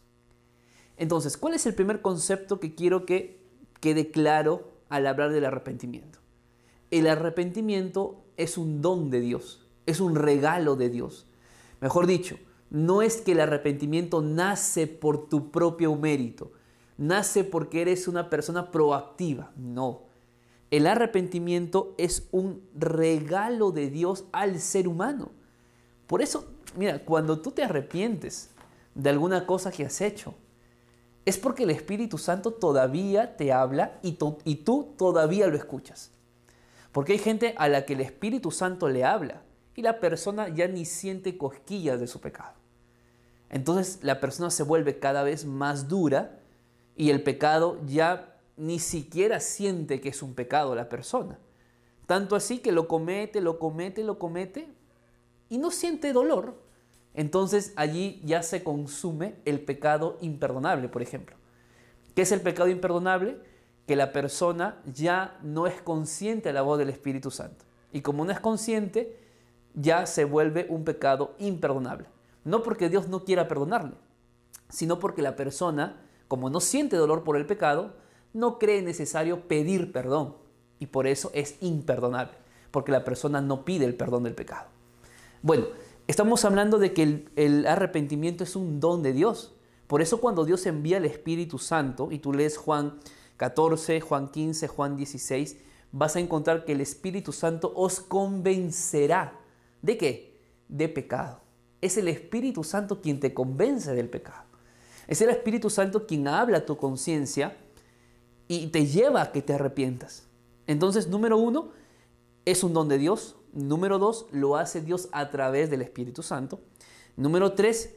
Entonces, 0.97 1.37
¿cuál 1.37 1.55
es 1.55 1.65
el 1.65 1.73
primer 1.73 2.01
concepto 2.01 2.59
que 2.59 2.75
quiero 2.75 3.05
que 3.05 3.41
quede 3.79 4.11
claro 4.11 4.71
al 4.89 5.07
hablar 5.07 5.31
del 5.31 5.45
arrepentimiento? 5.45 6.19
El 6.91 7.07
arrepentimiento 7.07 8.23
es 8.37 8.57
un 8.57 8.81
don 8.81 9.09
de 9.09 9.21
Dios, 9.21 9.65
es 9.85 9.99
un 9.99 10.15
regalo 10.15 10.75
de 10.75 10.89
Dios. 10.89 11.25
Mejor 11.79 12.05
dicho, 12.05 12.37
no 12.69 13.01
es 13.01 13.21
que 13.21 13.31
el 13.31 13.39
arrepentimiento 13.39 14.21
nace 14.21 14.87
por 14.87 15.27
tu 15.27 15.51
propio 15.51 15.95
mérito, 15.95 16.51
nace 17.01 17.43
porque 17.43 17.81
eres 17.81 18.07
una 18.07 18.29
persona 18.29 18.69
proactiva. 18.69 19.51
No. 19.55 20.03
El 20.69 20.85
arrepentimiento 20.85 21.95
es 21.97 22.27
un 22.31 22.61
regalo 22.75 23.71
de 23.71 23.89
Dios 23.89 24.25
al 24.31 24.59
ser 24.59 24.87
humano. 24.87 25.31
Por 26.05 26.21
eso, 26.21 26.45
mira, 26.77 27.03
cuando 27.03 27.41
tú 27.41 27.51
te 27.51 27.63
arrepientes 27.63 28.51
de 28.93 29.09
alguna 29.09 29.47
cosa 29.47 29.71
que 29.71 29.83
has 29.83 29.99
hecho, 29.99 30.35
es 31.25 31.39
porque 31.39 31.63
el 31.63 31.71
Espíritu 31.71 32.19
Santo 32.19 32.53
todavía 32.53 33.35
te 33.35 33.51
habla 33.51 33.99
y, 34.03 34.19
y 34.43 34.55
tú 34.57 34.93
todavía 34.95 35.47
lo 35.47 35.57
escuchas. 35.57 36.11
Porque 36.91 37.13
hay 37.13 37.19
gente 37.19 37.55
a 37.57 37.67
la 37.67 37.85
que 37.85 37.93
el 37.93 38.01
Espíritu 38.01 38.51
Santo 38.51 38.87
le 38.87 39.05
habla 39.05 39.41
y 39.75 39.81
la 39.81 39.99
persona 39.99 40.49
ya 40.49 40.67
ni 40.67 40.85
siente 40.85 41.35
cosquillas 41.35 41.99
de 41.99 42.05
su 42.05 42.21
pecado. 42.21 42.53
Entonces 43.49 44.03
la 44.03 44.19
persona 44.19 44.51
se 44.51 44.61
vuelve 44.61 44.99
cada 44.99 45.23
vez 45.23 45.45
más 45.45 45.87
dura 45.87 46.40
y 46.95 47.09
el 47.09 47.23
pecado 47.23 47.79
ya 47.85 48.37
ni 48.57 48.79
siquiera 48.79 49.39
siente 49.39 50.01
que 50.01 50.09
es 50.09 50.21
un 50.21 50.33
pecado 50.33 50.75
la 50.75 50.89
persona. 50.89 51.39
Tanto 52.05 52.35
así 52.35 52.59
que 52.59 52.71
lo 52.71 52.87
comete, 52.87 53.41
lo 53.41 53.57
comete, 53.57 54.03
lo 54.03 54.19
comete 54.19 54.67
y 55.49 55.57
no 55.57 55.71
siente 55.71 56.13
dolor. 56.13 56.55
Entonces 57.13 57.73
allí 57.75 58.21
ya 58.23 58.43
se 58.43 58.63
consume 58.63 59.35
el 59.45 59.61
pecado 59.61 60.17
imperdonable, 60.21 60.89
por 60.89 61.01
ejemplo. 61.01 61.35
¿Qué 62.15 62.23
es 62.23 62.31
el 62.31 62.41
pecado 62.41 62.69
imperdonable? 62.69 63.39
Que 63.87 63.95
la 63.95 64.11
persona 64.11 64.81
ya 64.85 65.39
no 65.41 65.67
es 65.67 65.81
consciente 65.81 66.49
de 66.49 66.53
la 66.53 66.61
voz 66.61 66.77
del 66.77 66.89
Espíritu 66.89 67.31
Santo. 67.31 67.65
Y 67.91 68.01
como 68.01 68.25
no 68.25 68.31
es 68.31 68.39
consciente, 68.39 69.17
ya 69.73 70.05
se 70.05 70.25
vuelve 70.25 70.67
un 70.69 70.83
pecado 70.83 71.35
imperdonable. 71.39 72.07
No 72.43 72.63
porque 72.63 72.89
Dios 72.89 73.07
no 73.07 73.23
quiera 73.23 73.47
perdonarle, 73.47 73.95
sino 74.69 74.99
porque 74.99 75.21
la 75.21 75.35
persona, 75.35 76.01
como 76.31 76.49
no 76.49 76.61
siente 76.61 76.95
dolor 76.95 77.25
por 77.25 77.35
el 77.35 77.45
pecado, 77.45 77.91
no 78.31 78.57
cree 78.57 78.81
necesario 78.81 79.49
pedir 79.49 79.91
perdón. 79.91 80.37
Y 80.79 80.85
por 80.85 81.05
eso 81.05 81.29
es 81.33 81.57
imperdonable, 81.59 82.37
porque 82.71 82.93
la 82.93 83.03
persona 83.03 83.41
no 83.41 83.65
pide 83.65 83.83
el 83.83 83.95
perdón 83.95 84.23
del 84.23 84.33
pecado. 84.33 84.69
Bueno, 85.41 85.65
estamos 86.07 86.45
hablando 86.45 86.79
de 86.79 86.93
que 86.93 87.27
el, 87.35 87.67
arrepentimiento 87.67 88.45
es 88.45 88.55
un 88.55 88.79
don 88.79 89.03
de 89.03 89.11
Dios. 89.11 89.53
Por 89.87 90.01
eso 90.01 90.21
cuando 90.21 90.45
Dios 90.45 90.65
envía 90.67 90.99
el 90.99 91.05
Espíritu 91.05 91.57
Santo, 91.59 92.13
y 92.13 92.19
tú 92.19 92.31
lees 92.31 92.55
Juan 92.55 92.97
14, 93.35 93.99
Juan 93.99 94.29
15, 94.29 94.69
Juan 94.69 94.95
16, 94.95 95.57
vas 95.91 96.15
a 96.15 96.21
encontrar 96.21 96.63
que 96.63 96.71
el 96.71 96.79
Espíritu 96.79 97.33
Santo 97.33 97.73
os 97.75 97.99
convencerá. 97.99 99.37
¿De 99.81 99.97
qué? 99.97 100.39
De 100.69 100.87
pecado. 100.87 101.41
Es 101.81 101.97
el 101.97 102.07
Espíritu 102.07 102.63
Santo 102.63 103.01
quien 103.01 103.19
te 103.19 103.33
convence 103.33 103.93
del 103.93 104.09
pecado. 104.09 104.50
Es 105.11 105.19
el 105.19 105.29
Espíritu 105.29 105.69
Santo 105.69 106.07
quien 106.07 106.25
habla 106.29 106.59
a 106.59 106.65
tu 106.65 106.77
conciencia 106.77 107.57
y 108.47 108.67
te 108.67 108.85
lleva 108.85 109.21
a 109.21 109.31
que 109.33 109.41
te 109.41 109.51
arrepientas. 109.51 110.25
Entonces, 110.67 111.09
número 111.09 111.37
uno, 111.37 111.71
es 112.45 112.63
un 112.63 112.73
don 112.73 112.87
de 112.87 112.97
Dios. 112.97 113.35
Número 113.51 113.99
dos, 113.99 114.27
lo 114.31 114.55
hace 114.55 114.79
Dios 114.79 115.09
a 115.11 115.29
través 115.29 115.69
del 115.69 115.81
Espíritu 115.81 116.23
Santo. 116.23 116.61
Número 117.17 117.51
tres, 117.51 117.93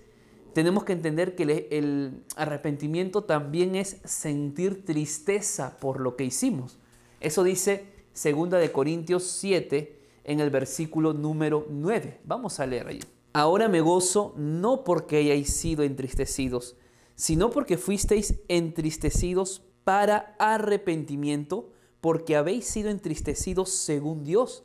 tenemos 0.55 0.83
que 0.83 0.93
entender 0.93 1.37
que 1.37 1.69
el 1.71 2.25
arrepentimiento 2.35 3.23
también 3.23 3.77
es 3.77 3.99
sentir 4.03 4.85
tristeza 4.85 5.77
por 5.79 6.01
lo 6.01 6.17
que 6.17 6.25
hicimos. 6.25 6.81
Eso 7.21 7.45
dice 7.45 7.93
2 8.25 8.51
de 8.51 8.73
Corintios 8.73 9.23
7 9.23 10.01
en 10.25 10.41
el 10.41 10.51
versículo 10.51 11.13
número 11.13 11.65
9. 11.71 12.23
Vamos 12.25 12.59
a 12.59 12.67
leer 12.67 12.89
allí. 12.89 13.01
Ahora 13.33 13.69
me 13.69 13.81
gozo 13.83 14.35
no 14.37 14.83
porque 14.83 15.19
hayáis 15.19 15.55
sido 15.55 15.85
entristecidos, 15.85 16.77
sino 17.15 17.51
porque 17.51 17.79
fuisteis 17.79 18.41
entristecidos 18.49 19.63
para 19.85 20.35
arrepentimiento, 20.39 21.73
porque 22.01 22.37
habéis 22.37 22.67
sido 22.67 22.91
entristecidos 22.91 23.71
según 23.71 24.25
Dios, 24.25 24.65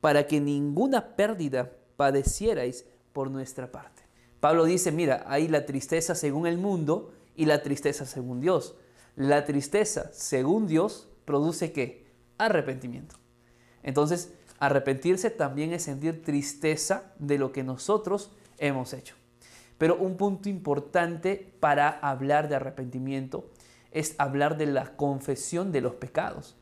para 0.00 0.26
que 0.26 0.40
ninguna 0.40 1.16
pérdida 1.16 1.72
padecierais 1.96 2.86
por 3.12 3.30
nuestra 3.30 3.72
parte. 3.72 4.02
Pablo 4.40 4.64
dice, 4.64 4.92
mira, 4.92 5.24
hay 5.26 5.48
la 5.48 5.66
tristeza 5.66 6.14
según 6.14 6.46
el 6.46 6.58
mundo 6.58 7.12
y 7.34 7.46
la 7.46 7.62
tristeza 7.62 8.06
según 8.06 8.40
Dios. 8.40 8.76
La 9.16 9.44
tristeza 9.44 10.10
según 10.12 10.68
Dios 10.68 11.08
produce 11.24 11.72
qué? 11.72 12.06
Arrepentimiento. 12.38 13.16
Entonces, 13.82 14.32
Arrepentirse 14.60 15.30
también 15.30 15.72
es 15.72 15.84
sentir 15.84 16.22
tristeza 16.22 17.12
de 17.18 17.38
lo 17.38 17.52
que 17.52 17.62
nosotros 17.62 18.32
hemos 18.58 18.92
hecho. 18.92 19.14
Pero 19.78 19.96
un 19.96 20.16
punto 20.16 20.48
importante 20.48 21.54
para 21.60 21.88
hablar 21.88 22.48
de 22.48 22.56
arrepentimiento 22.56 23.50
es 23.92 24.14
hablar 24.18 24.58
de 24.58 24.66
la 24.66 24.96
confesión 24.96 25.72
de 25.72 25.80
los 25.80 25.94
pecados. 25.94 26.56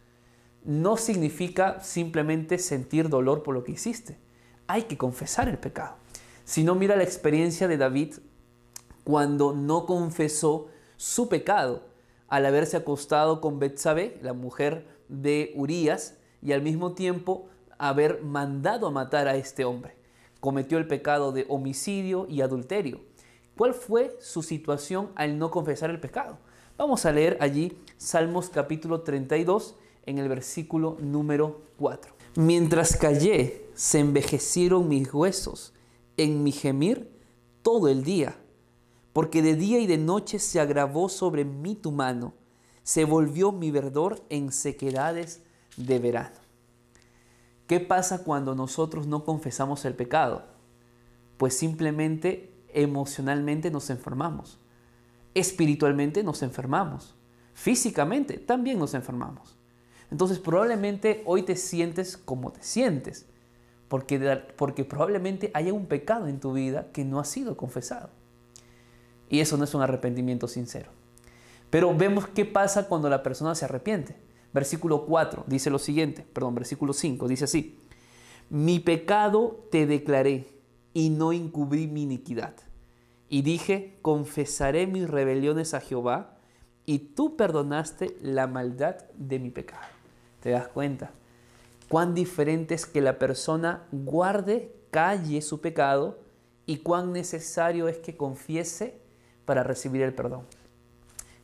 No 0.65 0.97
significa 0.97 1.81
simplemente 1.81 2.59
sentir 2.59 3.09
dolor 3.09 3.43
por 3.43 3.55
lo 3.55 3.65
que 3.65 3.73
hiciste. 3.73 4.19
Hay 4.67 4.83
que 4.83 4.99
confesar 4.99 5.49
el 5.49 5.59
pecado. 5.59 5.97
Si 6.45 6.63
no, 6.63 6.75
mira 6.75 6.97
la 6.97 7.03
experiencia 7.03 7.67
de 7.69 7.77
David 7.77 8.15
cuando 9.05 9.53
no 9.53 9.87
confesó 9.87 10.69
su 10.97 11.29
pecado 11.29 11.85
al 12.29 12.45
haberse 12.47 12.77
acostado 12.77 13.41
con 13.41 13.59
Betsabé, 13.59 14.19
la 14.23 14.33
mujer 14.33 14.87
de 15.09 15.53
Urías, 15.55 16.19
y 16.43 16.53
al 16.53 16.63
mismo 16.63 16.93
tiempo 16.93 17.49
haber 17.79 18.23
mandado 18.23 18.87
a 18.87 18.91
matar 18.91 19.29
a 19.29 19.37
este 19.37 19.65
hombre. 19.65 19.97
Cometió 20.41 20.79
el 20.79 20.87
pecado 20.87 21.33
de 21.33 21.47
homicidio 21.49 22.27
y 22.29 22.41
adulterio. 22.41 23.01
¿Cuál 23.57 23.75
fue 23.75 24.17
su 24.21 24.43
situación 24.43 25.11
al 25.15 25.39
no 25.39 25.51
confesar 25.51 25.91
el 25.91 26.01
pecado? 26.01 26.39
Vamos 26.77 27.07
a 27.07 27.13
leer 27.13 27.39
allí 27.41 27.79
Salmos 27.97 28.51
capítulo 28.51 29.01
32 29.01 29.77
en 30.05 30.19
el 30.19 30.29
versículo 30.29 30.99
número 31.01 31.63
4. 31.79 32.15
Mientras 32.37 32.97
callé, 32.97 33.67
se 33.75 33.99
envejecieron 33.99 34.89
mis 34.89 35.13
huesos 35.13 35.73
en 36.17 36.43
mi 36.43 36.53
gemir 36.53 37.11
todo 37.63 37.89
el 37.89 38.05
día, 38.05 38.37
porque 39.13 39.43
de 39.43 39.57
día 39.57 39.79
y 39.79 39.87
de 39.87 39.99
noche 39.99 40.39
se 40.39 40.61
agravó 40.61 41.09
sobre 41.09 41.45
mí 41.45 41.75
tu 41.75 41.93
mano, 41.93 42.35
se 42.83 43.05
volvió 43.05 43.53
mi 43.53 43.71
verdor 43.71 44.23
en 44.29 44.53
sequedades 44.53 45.43
de 45.77 45.99
verano. 45.99 46.46
¿Qué 47.67 47.81
pasa 47.81 48.23
cuando 48.23 48.55
nosotros 48.55 49.07
no 49.07 49.25
confesamos 49.25 49.85
el 49.85 49.95
pecado? 49.95 50.45
Pues 51.37 51.57
simplemente 51.57 52.53
emocionalmente 52.73 53.71
nos 53.71 53.91
enfermamos, 53.91 54.59
espiritualmente 55.35 56.23
nos 56.23 56.43
enfermamos, 56.43 57.15
físicamente 57.55 58.39
también 58.39 58.79
nos 58.79 58.95
enfermamos. 58.95 59.57
Entonces 60.11 60.39
probablemente 60.39 61.23
hoy 61.27 61.43
te 61.43 61.57
sientes 61.57 62.17
como 62.17 62.53
te 62.53 62.63
sientes, 62.63 63.27
porque, 63.89 64.43
porque 64.57 64.85
probablemente 64.85 65.51
haya 65.55 65.73
un 65.73 65.87
pecado 65.87 66.29
en 66.29 66.39
tu 66.39 66.53
vida 66.53 66.87
que 66.93 67.05
no 67.05 67.19
ha 67.19 67.25
sido 67.25 67.57
confesado. 67.57 68.11
Y 69.29 69.41
eso 69.41 69.57
no 69.57 69.65
es 69.65 69.75
un 69.75 69.83
arrepentimiento 69.83 70.47
sincero. 70.47 70.91
Pero 71.71 71.95
vemos 71.97 72.29
qué 72.29 72.45
pasa 72.45 72.87
cuando 72.87 73.09
la 73.09 73.23
persona 73.23 73.55
se 73.55 73.65
arrepiente. 73.65 74.17
Versículo 74.57 75.05
4 75.05 75.45
dice 75.47 75.69
lo 75.69 75.79
siguiente, 75.79 76.25
perdón, 76.33 76.55
versículo 76.55 76.95
5 76.95 77.29
dice 77.29 77.45
así, 77.45 77.79
mi 78.49 78.81
pecado 78.81 79.69
te 79.71 79.87
declaré 79.87 80.47
y 80.95 81.11
no 81.11 81.35
encubrí 81.35 81.87
mi 81.89 82.05
iniquidad. 82.05 82.55
Y 83.29 83.43
dije, 83.43 83.99
confesaré 84.01 84.87
mis 84.87 85.11
rebeliones 85.11 85.75
a 85.75 85.83
Jehová 85.83 86.39
y 86.87 87.01
tú 87.01 87.37
perdonaste 87.37 88.17
la 88.23 88.47
maldad 88.47 88.97
de 89.13 89.39
mi 89.41 89.51
pecado. 89.51 89.85
¿Te 90.41 90.49
das 90.49 90.69
cuenta? 90.69 91.11
Cuán 91.91 92.15
diferente 92.15 92.75
es 92.75 92.87
que 92.87 93.03
la 93.03 93.19
persona 93.19 93.83
guarde, 93.93 94.75
calle 94.91 95.43
su 95.43 95.61
pecado 95.61 96.19
y 96.65 96.79
cuán 96.79 97.13
necesario 97.13 97.89
es 97.89 97.99
que 97.99 98.17
confiese 98.17 99.03
para 99.45 99.63
recibir 99.63 100.01
el 100.01 100.15
perdón 100.15 100.47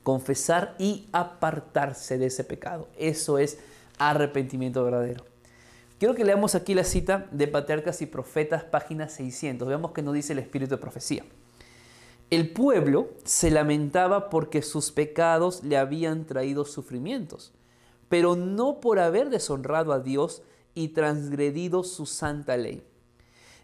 confesar 0.02 0.74
y 0.78 1.08
apartarse 1.12 2.18
de 2.18 2.26
ese 2.26 2.44
pecado. 2.44 2.88
Eso 2.98 3.38
es 3.38 3.58
arrepentimiento 3.98 4.84
verdadero. 4.84 5.24
Quiero 5.98 6.14
que 6.14 6.24
leamos 6.24 6.54
aquí 6.54 6.74
la 6.74 6.84
cita 6.84 7.28
de 7.30 7.46
Patriarcas 7.46 8.02
y 8.02 8.06
Profetas, 8.06 8.64
página 8.64 9.08
600. 9.08 9.68
Veamos 9.68 9.92
que 9.92 10.02
nos 10.02 10.14
dice 10.14 10.32
el 10.32 10.40
espíritu 10.40 10.74
de 10.74 10.80
profecía. 10.80 11.24
El 12.30 12.50
pueblo 12.50 13.10
se 13.24 13.50
lamentaba 13.50 14.28
porque 14.28 14.62
sus 14.62 14.90
pecados 14.90 15.62
le 15.62 15.76
habían 15.76 16.24
traído 16.24 16.64
sufrimientos, 16.64 17.52
pero 18.08 18.34
no 18.34 18.80
por 18.80 18.98
haber 18.98 19.30
deshonrado 19.30 19.92
a 19.92 20.00
Dios 20.00 20.42
y 20.74 20.88
transgredido 20.88 21.84
su 21.84 22.06
santa 22.06 22.56
ley. 22.56 22.82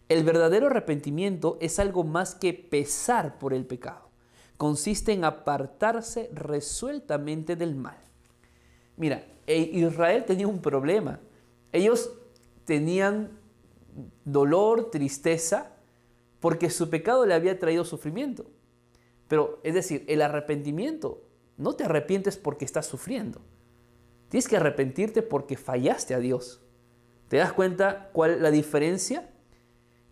El 0.08 0.22
verdadero 0.22 0.66
arrepentimiento 0.66 1.56
es 1.60 1.78
algo 1.78 2.04
más 2.04 2.34
que 2.34 2.52
pesar 2.52 3.38
por 3.38 3.52
el 3.52 3.66
pecado 3.66 4.07
consiste 4.58 5.12
en 5.12 5.24
apartarse 5.24 6.28
resueltamente 6.34 7.56
del 7.56 7.74
mal. 7.74 7.96
Mira, 8.96 9.24
e 9.46 9.56
Israel 9.56 10.24
tenía 10.26 10.48
un 10.48 10.60
problema. 10.60 11.20
Ellos 11.72 12.12
tenían 12.64 13.30
dolor, 14.24 14.90
tristeza, 14.90 15.70
porque 16.40 16.70
su 16.70 16.90
pecado 16.90 17.24
le 17.24 17.34
había 17.34 17.58
traído 17.58 17.84
sufrimiento. 17.84 18.50
Pero, 19.28 19.60
es 19.62 19.74
decir, 19.74 20.04
el 20.08 20.22
arrepentimiento, 20.22 21.22
no 21.56 21.74
te 21.74 21.84
arrepientes 21.84 22.36
porque 22.36 22.64
estás 22.64 22.86
sufriendo. 22.86 23.40
Tienes 24.28 24.48
que 24.48 24.56
arrepentirte 24.56 25.22
porque 25.22 25.56
fallaste 25.56 26.14
a 26.14 26.18
Dios. 26.18 26.60
¿Te 27.28 27.36
das 27.36 27.52
cuenta 27.52 28.10
cuál 28.12 28.42
la 28.42 28.50
diferencia? 28.50 29.30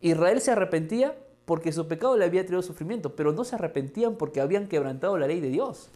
Israel 0.00 0.40
se 0.40 0.52
arrepentía 0.52 1.16
porque 1.46 1.72
su 1.72 1.88
pecado 1.88 2.16
le 2.18 2.26
había 2.26 2.44
traído 2.44 2.62
sufrimiento, 2.62 3.16
pero 3.16 3.32
no 3.32 3.44
se 3.44 3.54
arrepentían 3.54 4.16
porque 4.16 4.40
habían 4.40 4.68
quebrantado 4.68 5.16
la 5.16 5.28
ley 5.28 5.40
de 5.40 5.48
Dios. 5.48 5.88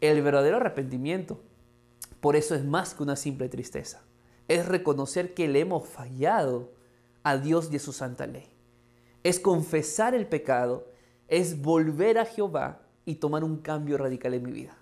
El 0.00 0.22
verdadero 0.22 0.58
arrepentimiento, 0.58 1.40
por 2.20 2.36
eso 2.36 2.54
es 2.54 2.64
más 2.64 2.94
que 2.94 3.02
una 3.02 3.16
simple 3.16 3.48
tristeza, 3.48 4.02
es 4.48 4.66
reconocer 4.66 5.34
que 5.34 5.48
le 5.48 5.60
hemos 5.60 5.88
fallado 5.88 6.70
a 7.22 7.38
Dios 7.38 7.70
y 7.72 7.76
a 7.76 7.80
su 7.80 7.92
santa 7.92 8.26
ley. 8.26 8.48
Es 9.24 9.40
confesar 9.40 10.14
el 10.14 10.26
pecado, 10.26 10.86
es 11.28 11.60
volver 11.60 12.18
a 12.18 12.26
Jehová 12.26 12.82
y 13.06 13.16
tomar 13.16 13.44
un 13.44 13.58
cambio 13.58 13.96
radical 13.96 14.34
en 14.34 14.42
mi 14.42 14.52
vida. 14.52 14.76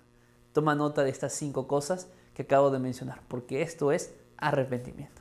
Toma 0.51 0.75
nota 0.75 1.03
de 1.03 1.09
estas 1.09 1.33
cinco 1.33 1.67
cosas 1.67 2.09
que 2.33 2.41
acabo 2.41 2.69
de 2.69 2.79
mencionar, 2.79 3.21
porque 3.27 3.61
esto 3.61 3.91
es 3.91 4.13
arrepentimiento. 4.37 5.18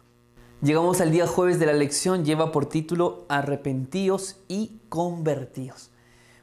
Llegamos 0.60 1.00
al 1.00 1.12
día 1.12 1.28
jueves 1.28 1.60
de 1.60 1.66
la 1.66 1.72
lección, 1.72 2.24
lleva 2.24 2.50
por 2.50 2.66
título 2.66 3.26
Arrepentíos 3.28 4.40
y 4.48 4.80
convertíos. 4.88 5.90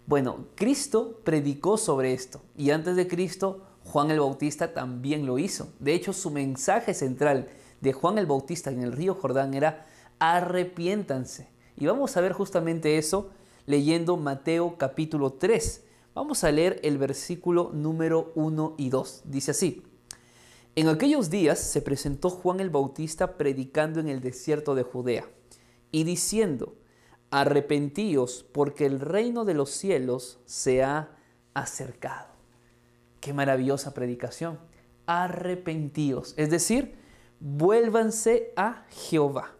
Bueno, 0.08 0.46
Cristo 0.56 1.20
predicó 1.26 1.78
sobre 1.78 2.14
esto 2.14 2.42
y 2.56 2.70
antes 2.70 2.96
de 2.96 3.10
Cristo 3.10 3.66
Juan 3.84 4.12
el 4.12 4.22
Bautista 4.22 4.74
también 4.74 5.26
lo 5.26 5.38
hizo. 5.38 5.68
De 5.80 5.94
hecho, 5.94 6.14
su 6.14 6.32
mensaje 6.32 6.94
central 6.94 7.50
de 7.82 7.92
Juan 7.92 8.18
el 8.18 8.26
Bautista 8.26 8.72
en 8.72 8.84
el 8.84 8.94
río 8.94 9.16
Jordán 9.16 9.54
era 9.54 9.86
arrepiéntanse. 10.20 11.50
Y 11.76 11.86
vamos 11.86 12.16
a 12.16 12.22
ver 12.22 12.32
justamente 12.32 12.98
eso 12.98 13.32
leyendo 13.66 14.16
Mateo 14.16 14.78
capítulo 14.78 15.34
3. 15.34 15.84
Vamos 16.14 16.46
a 16.46 16.54
leer 16.54 16.80
el 16.84 16.98
versículo 16.98 17.72
número 17.74 18.32
1 18.36 18.76
y 18.78 18.90
2. 18.90 19.24
Dice 19.26 19.52
así. 19.52 19.84
En 20.78 20.90
aquellos 20.90 21.30
días 21.30 21.58
se 21.60 21.82
presentó 21.82 22.30
Juan 22.30 22.60
el 22.60 22.70
Bautista 22.70 23.38
predicando 23.38 24.02
en 24.02 24.10
el 24.10 24.20
desierto 24.20 24.76
de 24.76 24.84
Judea 24.84 25.26
y 25.90 26.04
diciendo, 26.04 26.76
arrepentíos 27.32 28.46
porque 28.52 28.86
el 28.86 29.00
reino 29.00 29.46
de 29.46 29.54
los 29.54 29.70
cielos 29.70 30.42
se 30.44 30.84
ha 30.84 31.16
acercado. 31.54 32.28
Qué 33.22 33.34
maravillosa 33.34 33.94
predicación. 33.94 34.60
Arrepentíos, 35.06 36.34
es 36.36 36.50
decir, 36.50 36.96
vuélvanse 37.40 38.52
a 38.58 38.86
Jehová. 38.90 39.56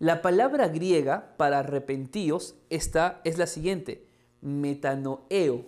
La 0.00 0.20
palabra 0.20 0.66
griega 0.66 1.36
para 1.36 1.60
arrepentíos 1.60 2.56
está, 2.70 3.20
es 3.22 3.38
la 3.38 3.46
siguiente, 3.46 4.08
metanoeo. 4.40 5.64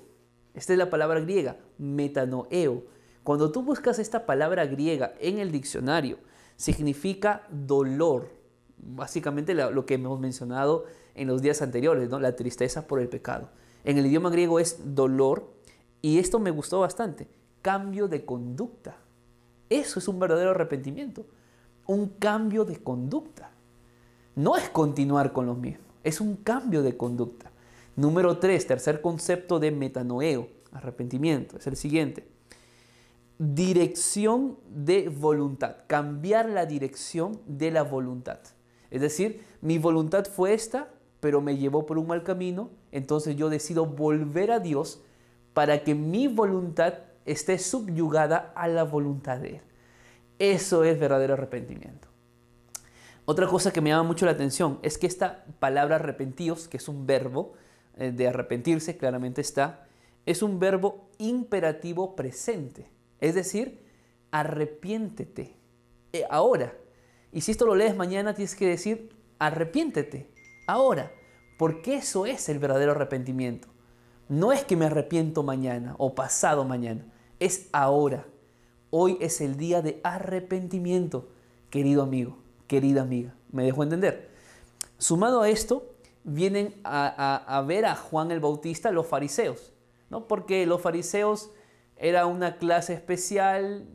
Esta 0.54 0.72
es 0.72 0.78
la 0.78 0.90
palabra 0.90 1.20
griega, 1.20 1.56
metanoeo. 1.78 2.95
Cuando 3.26 3.50
tú 3.50 3.62
buscas 3.62 3.98
esta 3.98 4.24
palabra 4.24 4.66
griega 4.66 5.12
en 5.18 5.40
el 5.40 5.50
diccionario, 5.50 6.18
significa 6.54 7.42
dolor. 7.50 8.30
Básicamente 8.78 9.52
lo 9.52 9.84
que 9.84 9.94
hemos 9.94 10.20
mencionado 10.20 10.84
en 11.16 11.26
los 11.26 11.42
días 11.42 11.60
anteriores, 11.60 12.08
¿no? 12.08 12.20
la 12.20 12.36
tristeza 12.36 12.86
por 12.86 13.00
el 13.00 13.08
pecado. 13.08 13.50
En 13.82 13.98
el 13.98 14.06
idioma 14.06 14.30
griego 14.30 14.60
es 14.60 14.94
dolor 14.94 15.50
y 16.02 16.20
esto 16.20 16.38
me 16.38 16.52
gustó 16.52 16.78
bastante, 16.78 17.26
cambio 17.62 18.06
de 18.06 18.24
conducta. 18.24 18.96
Eso 19.70 19.98
es 19.98 20.06
un 20.06 20.20
verdadero 20.20 20.50
arrepentimiento, 20.50 21.26
un 21.84 22.10
cambio 22.10 22.64
de 22.64 22.80
conducta. 22.80 23.50
No 24.36 24.56
es 24.56 24.68
continuar 24.68 25.32
con 25.32 25.46
lo 25.46 25.56
mismo, 25.56 25.84
es 26.04 26.20
un 26.20 26.36
cambio 26.36 26.84
de 26.84 26.96
conducta. 26.96 27.50
Número 27.96 28.38
tres, 28.38 28.68
tercer 28.68 29.00
concepto 29.00 29.58
de 29.58 29.72
metanoeo, 29.72 30.46
arrepentimiento, 30.70 31.58
es 31.58 31.66
el 31.66 31.74
siguiente. 31.74 32.35
Dirección 33.38 34.58
de 34.68 35.08
voluntad, 35.08 35.76
cambiar 35.86 36.48
la 36.48 36.64
dirección 36.64 37.40
de 37.46 37.70
la 37.70 37.82
voluntad. 37.82 38.38
Es 38.90 39.00
decir, 39.00 39.44
mi 39.60 39.78
voluntad 39.78 40.24
fue 40.26 40.54
esta, 40.54 40.88
pero 41.20 41.40
me 41.40 41.56
llevó 41.56 41.86
por 41.86 41.98
un 41.98 42.06
mal 42.06 42.22
camino, 42.22 42.70
entonces 42.92 43.36
yo 43.36 43.50
decido 43.50 43.84
volver 43.84 44.50
a 44.50 44.60
Dios 44.60 45.02
para 45.52 45.84
que 45.84 45.94
mi 45.94 46.28
voluntad 46.28 46.94
esté 47.24 47.58
subyugada 47.58 48.52
a 48.54 48.68
la 48.68 48.84
voluntad 48.84 49.38
de 49.38 49.56
Él. 49.56 49.62
Eso 50.38 50.84
es 50.84 50.98
verdadero 50.98 51.34
arrepentimiento. 51.34 52.08
Otra 53.24 53.48
cosa 53.48 53.72
que 53.72 53.80
me 53.80 53.90
llama 53.90 54.04
mucho 54.04 54.24
la 54.24 54.32
atención 54.32 54.78
es 54.82 54.98
que 54.98 55.06
esta 55.06 55.44
palabra 55.58 55.96
arrepentíos, 55.96 56.68
que 56.68 56.76
es 56.76 56.88
un 56.88 57.06
verbo 57.06 57.54
eh, 57.96 58.12
de 58.12 58.28
arrepentirse, 58.28 58.96
claramente 58.96 59.40
está, 59.40 59.86
es 60.26 60.42
un 60.42 60.60
verbo 60.60 61.08
imperativo 61.18 62.14
presente. 62.14 62.88
Es 63.20 63.34
decir, 63.34 63.80
arrepiéntete. 64.30 65.56
Eh, 66.12 66.24
ahora. 66.30 66.76
Y 67.32 67.40
si 67.42 67.50
esto 67.50 67.66
lo 67.66 67.74
lees 67.74 67.96
mañana, 67.96 68.34
tienes 68.34 68.54
que 68.54 68.66
decir, 68.66 69.10
arrepiéntete 69.38 70.30
ahora, 70.66 71.12
porque 71.58 71.96
eso 71.96 72.26
es 72.26 72.48
el 72.48 72.58
verdadero 72.58 72.92
arrepentimiento. 72.92 73.68
No 74.28 74.52
es 74.52 74.64
que 74.64 74.76
me 74.76 74.86
arrepiento 74.86 75.42
mañana 75.42 75.94
o 75.98 76.14
pasado 76.14 76.64
mañana, 76.64 77.04
es 77.38 77.68
ahora. 77.72 78.26
Hoy 78.90 79.18
es 79.20 79.40
el 79.40 79.56
día 79.56 79.82
de 79.82 80.00
arrepentimiento, 80.02 81.28
querido 81.70 82.02
amigo, 82.02 82.38
querida 82.66 83.02
amiga. 83.02 83.34
¿Me 83.52 83.64
dejo 83.64 83.82
entender? 83.82 84.30
Sumado 84.98 85.42
a 85.42 85.48
esto, 85.48 85.94
vienen 86.24 86.74
a, 86.84 87.64
ver 87.66 87.86
a 87.86 87.94
Juan 87.94 88.30
el 88.30 88.40
Bautista 88.40 88.90
los 88.90 89.06
fariseos, 89.06 89.72
¿no? 90.10 90.26
porque 90.26 90.66
los 90.66 90.80
fariseos 90.80 91.50
era 91.96 92.26
una 92.26 92.58
clase 92.58 92.92
especial, 92.92 93.86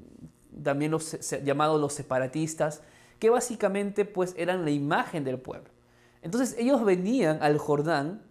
también 0.64 0.92
los 0.92 1.18
llamados 1.44 1.80
los 1.80 1.94
separatistas, 1.94 2.82
que 3.20 3.30
básicamente 3.30 4.06
pues 4.06 4.34
eran 4.38 4.66
la 4.66 4.72
imagen 4.72 5.24
del 5.24 5.40
pueblo. 5.40 5.70
Entonces 6.22 6.56
ellos 6.58 6.84
venían 6.84 7.42
al 7.42 7.58
Jordán 7.58 8.24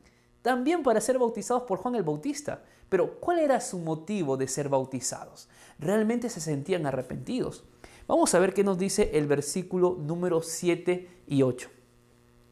también 0.42 0.82
para 0.82 1.00
ser 1.00 1.18
bautizados 1.18 1.64
por 1.64 1.78
Juan 1.78 1.94
el 1.94 2.02
Bautista. 2.02 2.62
Pero 2.88 3.20
¿cuál 3.20 3.38
era 3.38 3.60
su 3.60 3.78
motivo 3.78 4.36
de 4.36 4.48
ser 4.48 4.68
bautizados? 4.68 5.48
Realmente 5.78 6.28
se 6.28 6.40
sentían 6.40 6.86
arrepentidos. 6.86 7.64
Vamos 8.08 8.34
a 8.34 8.40
ver 8.40 8.52
qué 8.52 8.64
nos 8.64 8.78
dice 8.78 9.10
el 9.14 9.26
versículo 9.26 9.96
número 10.00 10.42
7 10.42 11.22
y 11.28 11.42
8. 11.42 11.70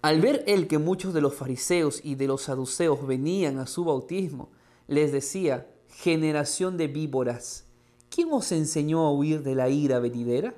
Al 0.03 0.21
ver 0.21 0.45
él 0.47 0.69
que 0.69 0.79
muchos 0.79 1.13
de 1.13 1.21
los 1.21 1.35
fariseos 1.35 2.01
y 2.05 2.15
de 2.15 2.29
los 2.29 2.43
saduceos 2.43 3.05
venían 3.05 3.59
a 3.59 3.67
su 3.67 3.85
bautismo, 3.85 4.51
les 4.87 5.11
decía, 5.11 5.67
generación 5.99 6.77
de 6.77 6.87
víboras, 6.87 7.65
¿quién 8.09 8.29
os 8.31 8.53
enseñó 8.53 9.01
a 9.01 9.13
huir 9.13 9.43
de 9.43 9.57
la 9.57 9.69
ira 9.69 9.99
venidera? 9.99 10.55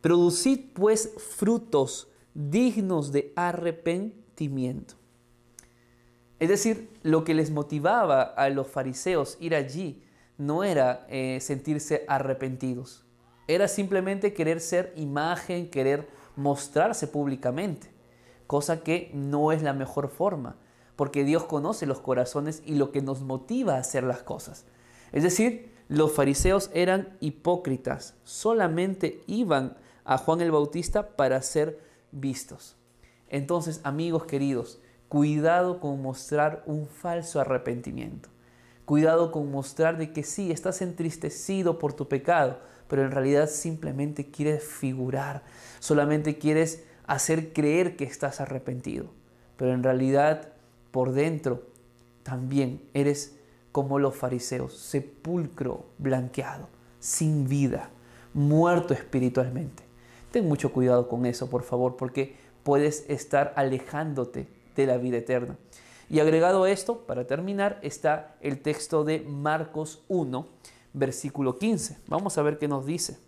Producid 0.00 0.72
pues 0.74 1.12
frutos 1.38 2.08
dignos 2.34 3.12
de 3.12 3.32
arrepentimiento. 3.36 4.94
Es 6.40 6.48
decir, 6.48 6.90
lo 7.04 7.22
que 7.22 7.32
les 7.32 7.52
motivaba 7.52 8.22
a 8.22 8.48
los 8.48 8.66
fariseos 8.66 9.36
ir 9.38 9.54
allí 9.54 10.02
no 10.36 10.64
era 10.64 11.06
eh, 11.08 11.38
sentirse 11.40 12.04
arrepentidos, 12.08 13.04
era 13.46 13.68
simplemente 13.68 14.34
querer 14.34 14.60
ser 14.60 14.92
imagen, 14.96 15.70
querer 15.70 16.08
mostrarse 16.34 17.06
públicamente, 17.06 17.86
cosa 18.48 18.82
que 18.82 19.12
no 19.14 19.52
es 19.52 19.62
la 19.62 19.74
mejor 19.74 20.08
forma, 20.08 20.56
porque 20.96 21.22
Dios 21.22 21.44
conoce 21.44 21.86
los 21.86 22.00
corazones 22.00 22.64
y 22.66 22.74
lo 22.74 22.90
que 22.90 23.00
nos 23.00 23.20
motiva 23.20 23.76
a 23.76 23.78
hacer 23.78 24.02
las 24.02 24.24
cosas. 24.24 24.64
Es 25.12 25.22
decir, 25.22 25.72
los 25.88 26.12
fariseos 26.12 26.70
eran 26.72 27.16
hipócritas, 27.20 28.14
solamente 28.24 29.22
iban 29.26 29.76
a 30.04 30.18
Juan 30.18 30.40
el 30.40 30.50
Bautista 30.50 31.16
para 31.16 31.40
ser 31.42 31.78
vistos. 32.10 32.76
Entonces, 33.28 33.80
amigos 33.84 34.24
queridos, 34.24 34.80
cuidado 35.08 35.80
con 35.80 36.00
mostrar 36.00 36.62
un 36.66 36.86
falso 36.86 37.40
arrepentimiento. 37.40 38.30
Cuidado 38.84 39.30
con 39.30 39.50
mostrar 39.50 39.98
de 39.98 40.12
que 40.12 40.22
sí, 40.22 40.50
estás 40.50 40.82
entristecido 40.82 41.78
por 41.78 41.92
tu 41.92 42.08
pecado, 42.08 42.58
pero 42.88 43.04
en 43.04 43.10
realidad 43.10 43.48
simplemente 43.48 44.30
quieres 44.30 44.64
figurar, 44.64 45.44
solamente 45.78 46.38
quieres 46.38 46.84
hacer 47.06 47.52
creer 47.52 47.96
que 47.96 48.04
estás 48.04 48.40
arrepentido, 48.40 49.06
pero 49.56 49.72
en 49.72 49.82
realidad 49.82 50.52
por 50.90 51.12
dentro 51.12 51.62
también 52.22 52.82
eres 52.92 53.38
como 53.72 53.98
los 53.98 54.14
fariseos, 54.14 54.76
sepulcro 54.76 55.86
blanqueado, 55.98 56.68
sin 57.00 57.48
vida, 57.48 57.90
muerto 58.34 58.94
espiritualmente. 58.94 59.82
Ten 60.30 60.46
mucho 60.46 60.72
cuidado 60.72 61.08
con 61.08 61.26
eso, 61.26 61.50
por 61.50 61.62
favor, 61.62 61.96
porque 61.96 62.36
puedes 62.62 63.08
estar 63.08 63.52
alejándote 63.56 64.46
de 64.76 64.86
la 64.86 64.98
vida 64.98 65.18
eterna. 65.18 65.58
Y 66.08 66.20
agregado 66.20 66.64
a 66.64 66.70
esto, 66.70 67.06
para 67.06 67.26
terminar, 67.26 67.78
está 67.82 68.36
el 68.40 68.60
texto 68.60 69.04
de 69.04 69.20
Marcos 69.20 70.04
1, 70.08 70.46
versículo 70.92 71.58
15. 71.58 71.98
Vamos 72.06 72.36
a 72.36 72.42
ver 72.42 72.58
qué 72.58 72.68
nos 72.68 72.84
dice. 72.84 73.18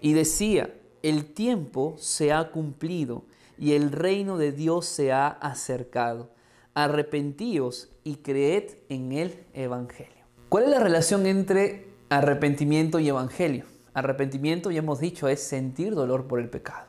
Y 0.00 0.14
decía, 0.14 0.74
el 1.02 1.34
tiempo 1.34 1.94
se 1.98 2.32
ha 2.32 2.50
cumplido 2.50 3.24
y 3.58 3.72
el 3.72 3.92
reino 3.92 4.38
de 4.38 4.52
Dios 4.52 4.86
se 4.86 5.12
ha 5.12 5.28
acercado. 5.28 6.30
Arrepentíos 6.78 7.88
y 8.04 8.16
creed 8.16 8.64
en 8.90 9.12
el 9.12 9.46
Evangelio. 9.54 10.26
¿Cuál 10.50 10.64
es 10.64 10.68
la 10.68 10.78
relación 10.78 11.24
entre 11.24 11.88
arrepentimiento 12.10 12.98
y 12.98 13.08
Evangelio? 13.08 13.64
Arrepentimiento, 13.94 14.70
ya 14.70 14.80
hemos 14.80 15.00
dicho, 15.00 15.26
es 15.26 15.42
sentir 15.42 15.94
dolor 15.94 16.26
por 16.26 16.38
el 16.38 16.50
pecado. 16.50 16.84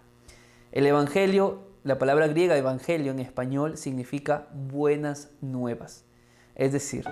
El 0.74 0.88
Evangelio, 0.88 1.60
la 1.86 1.98
palabra 1.98 2.28
griega 2.28 2.58
Evangelio 2.58 3.14
en 3.14 3.20
español 3.20 3.78
significa 3.78 4.50
buenas 4.54 5.30
nuevas. 5.40 6.04
Es 6.56 6.74
decir, 6.74 7.06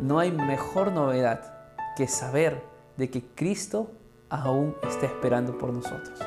no 0.00 0.18
hay 0.18 0.32
mejor 0.32 0.90
novedad 0.90 1.54
que 1.96 2.08
saber 2.08 2.60
de 2.96 3.10
que 3.10 3.22
Cristo 3.36 3.92
aún 4.28 4.74
está 4.88 5.06
esperando 5.06 5.56
por 5.56 5.72
nosotros. 5.72 6.18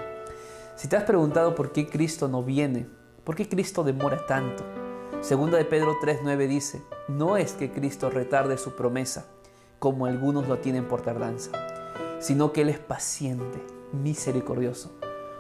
Si 0.78 0.88
te 0.88 0.96
has 0.96 1.04
preguntado 1.04 1.54
por 1.54 1.74
qué 1.74 1.90
Cristo 1.90 2.30
no 2.30 2.44
viene, 2.44 2.88
por 3.26 3.36
qué 3.36 3.50
Cristo 3.50 3.84
demora 3.84 4.26
tanto, 4.26 4.64
Segunda 5.22 5.60
de 5.60 5.66
Pedro 5.66 6.00
3.9 6.00 6.48
dice, 6.48 6.82
no 7.08 7.38
es 7.38 7.54
que 7.54 7.72
Cristo 7.72 8.10
retarde 8.10 8.58
su 8.58 8.76
promesa, 8.76 9.28
como 9.78 10.08
algunos 10.08 10.48
lo 10.48 10.58
tienen 10.58 10.88
por 10.88 11.04
tardanza, 11.04 11.52
sino 12.20 12.52
que 12.52 12.62
Él 12.62 12.70
es 12.70 12.80
paciente, 12.80 13.64
misericordioso, 13.94 14.92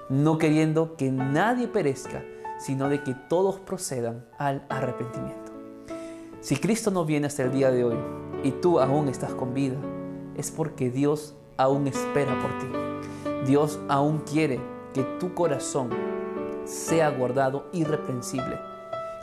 no 0.08 0.38
queriendo 0.38 0.96
que 0.98 1.10
nadie 1.12 1.68
perezca, 1.68 2.24
sino 2.60 2.90
de 2.90 3.02
que 3.02 3.16
todos 3.28 3.60
procedan 3.60 4.24
al 4.38 4.68
arrepentimiento. 4.70 5.52
Si 6.42 6.58
Cristo 6.58 6.92
no 6.92 7.04
viene 7.04 7.26
hasta 7.26 7.42
el 7.42 7.52
día 7.52 7.72
de 7.72 7.84
hoy 7.84 7.98
y 8.44 8.52
tú 8.52 8.80
aún 8.80 9.10
estás 9.10 9.34
con 9.34 9.56
vida, 9.56 9.78
es 10.38 10.52
porque 10.52 10.92
Dios 10.92 11.34
aún 11.58 11.88
espera 11.88 12.40
por 12.40 12.56
ti. 12.60 13.48
Dios 13.48 13.80
aún 13.90 14.20
quiere 14.20 14.60
que 14.94 15.02
tu 15.20 15.34
corazón 15.34 15.90
sea 16.66 17.10
guardado 17.10 17.68
irreprensible, 17.74 18.71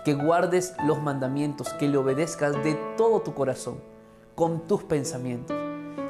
que 0.04 0.14
guardes 0.14 0.74
los 0.86 1.02
mandamientos, 1.02 1.72
que 1.74 1.88
le 1.88 1.96
obedezcas 1.96 2.52
de 2.64 2.74
todo 2.96 3.20
tu 3.20 3.34
corazón, 3.34 3.80
con 4.34 4.66
tus 4.66 4.84
pensamientos, 4.84 5.56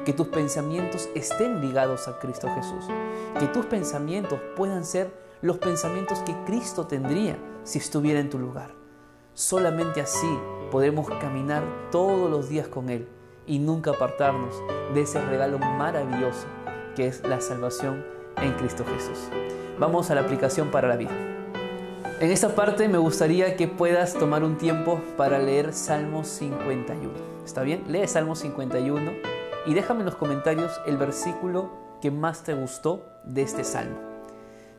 que 0.05 0.13
tus 0.13 0.27
pensamientos 0.27 1.09
estén 1.15 1.61
ligados 1.61 2.07
a 2.07 2.19
Cristo 2.19 2.47
Jesús, 2.55 2.85
que 3.39 3.47
tus 3.47 3.65
pensamientos 3.65 4.39
puedan 4.55 4.85
ser 4.85 5.11
los 5.41 5.57
pensamientos 5.57 6.19
que 6.19 6.35
Cristo 6.45 6.87
tendría 6.87 7.37
si 7.63 7.79
estuviera 7.79 8.19
en 8.19 8.29
tu 8.29 8.39
lugar. 8.39 8.71
Solamente 9.33 10.01
así 10.01 10.39
podremos 10.71 11.09
caminar 11.19 11.63
todos 11.91 12.29
los 12.29 12.49
días 12.49 12.67
con 12.67 12.89
Él 12.89 13.07
y 13.47 13.59
nunca 13.59 13.91
apartarnos 13.91 14.55
de 14.93 15.01
ese 15.01 15.21
regalo 15.25 15.59
maravilloso 15.59 16.45
que 16.95 17.07
es 17.07 17.25
la 17.25 17.39
salvación 17.39 18.05
en 18.37 18.53
Cristo 18.53 18.83
Jesús. 18.85 19.29
Vamos 19.79 20.11
a 20.11 20.15
la 20.15 20.21
aplicación 20.21 20.71
para 20.71 20.87
la 20.87 20.97
vida. 20.97 21.38
En 22.21 22.31
esta 22.31 22.49
parte 22.49 22.89
me 22.89 22.97
gustaría 22.97 23.55
que 23.55 23.69
puedas 23.69 24.13
tomar 24.13 24.43
un 24.43 24.57
tiempo 24.57 25.01
para 25.15 25.39
leer 25.39 25.71
Salmo 25.71 26.25
51. 26.25 27.13
¿Está 27.45 27.61
bien? 27.61 27.85
Lee 27.87 28.09
Salmo 28.09 28.35
51 28.35 29.11
y 29.65 29.73
déjame 29.73 30.01
en 30.01 30.07
los 30.07 30.17
comentarios 30.17 30.81
el 30.85 30.97
versículo 30.97 31.69
que 32.01 32.11
más 32.11 32.43
te 32.43 32.53
gustó 32.55 33.05
de 33.23 33.43
este 33.43 33.63
salmo. 33.63 33.97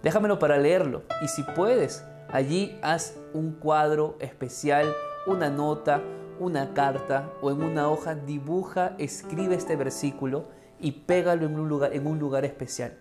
Déjamelo 0.03 0.39
para 0.39 0.59
leerlo 0.59 1.05
y 1.23 1.29
si 1.29 1.43
puedes, 1.43 2.05
allí 2.31 2.79
haz 2.83 3.17
un 3.33 3.53
cuadro 3.53 4.19
especial, 4.21 4.95
una 5.27 5.49
nota, 5.49 6.03
una 6.41 6.75
carta 6.75 7.31
o 7.41 7.51
en 7.51 7.63
una 7.63 7.89
hoja, 7.89 8.17
dibuja, 8.17 8.95
escribe 8.99 9.55
este 9.55 9.77
versículo 9.77 10.45
y 10.79 10.93
pégalo 10.93 11.47
en 11.47 11.59
un 11.59 11.71
lugar, 11.71 11.95
en 11.95 12.07
un 12.07 12.19
lugar 12.19 12.45
especial 12.45 12.99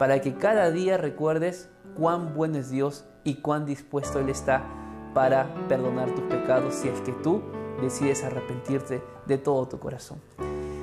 para 0.00 0.22
que 0.22 0.32
cada 0.32 0.70
día 0.70 0.96
recuerdes 0.96 1.68
cuán 1.94 2.32
bueno 2.34 2.56
es 2.56 2.70
Dios 2.70 3.04
y 3.24 3.36
cuán 3.36 3.66
dispuesto 3.66 4.18
Él 4.18 4.28
está 4.28 4.64
para 5.14 5.52
perdonar 5.68 6.10
tus 6.14 6.24
pecados 6.24 6.74
si 6.74 6.88
es 6.88 7.00
que 7.00 7.12
tú 7.12 7.42
decides 7.80 8.24
arrepentirte 8.24 9.02
de 9.26 9.38
todo 9.38 9.66
tu 9.66 9.78
corazón. 9.78 10.20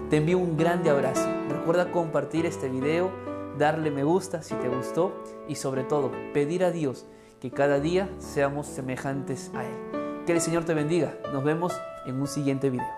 Te 0.10 0.18
envío 0.18 0.38
un 0.38 0.58
grande 0.58 0.90
abrazo. 0.90 1.28
Recuerda 1.50 1.92
compartir 1.92 2.46
este 2.46 2.70
video, 2.70 3.12
darle 3.58 3.92
me 3.92 4.04
gusta 4.04 4.42
si 4.42 4.56
te 4.56 4.70
gustó 4.70 5.14
y 5.48 5.56
sobre 5.56 5.84
todo 5.84 6.12
pedir 6.34 6.64
a 6.64 6.72
Dios 6.72 7.06
que 7.42 7.52
cada 7.52 7.80
día 7.80 8.10
seamos 8.18 8.68
semejantes 8.68 9.52
a 9.54 9.66
Él. 9.66 10.24
Que 10.26 10.34
el 10.34 10.42
Señor 10.42 10.66
te 10.66 10.74
bendiga. 10.74 11.18
Nos 11.34 11.44
vemos 11.44 11.74
en 12.06 12.20
un 12.20 12.28
siguiente 12.28 12.70
video. 12.70 12.97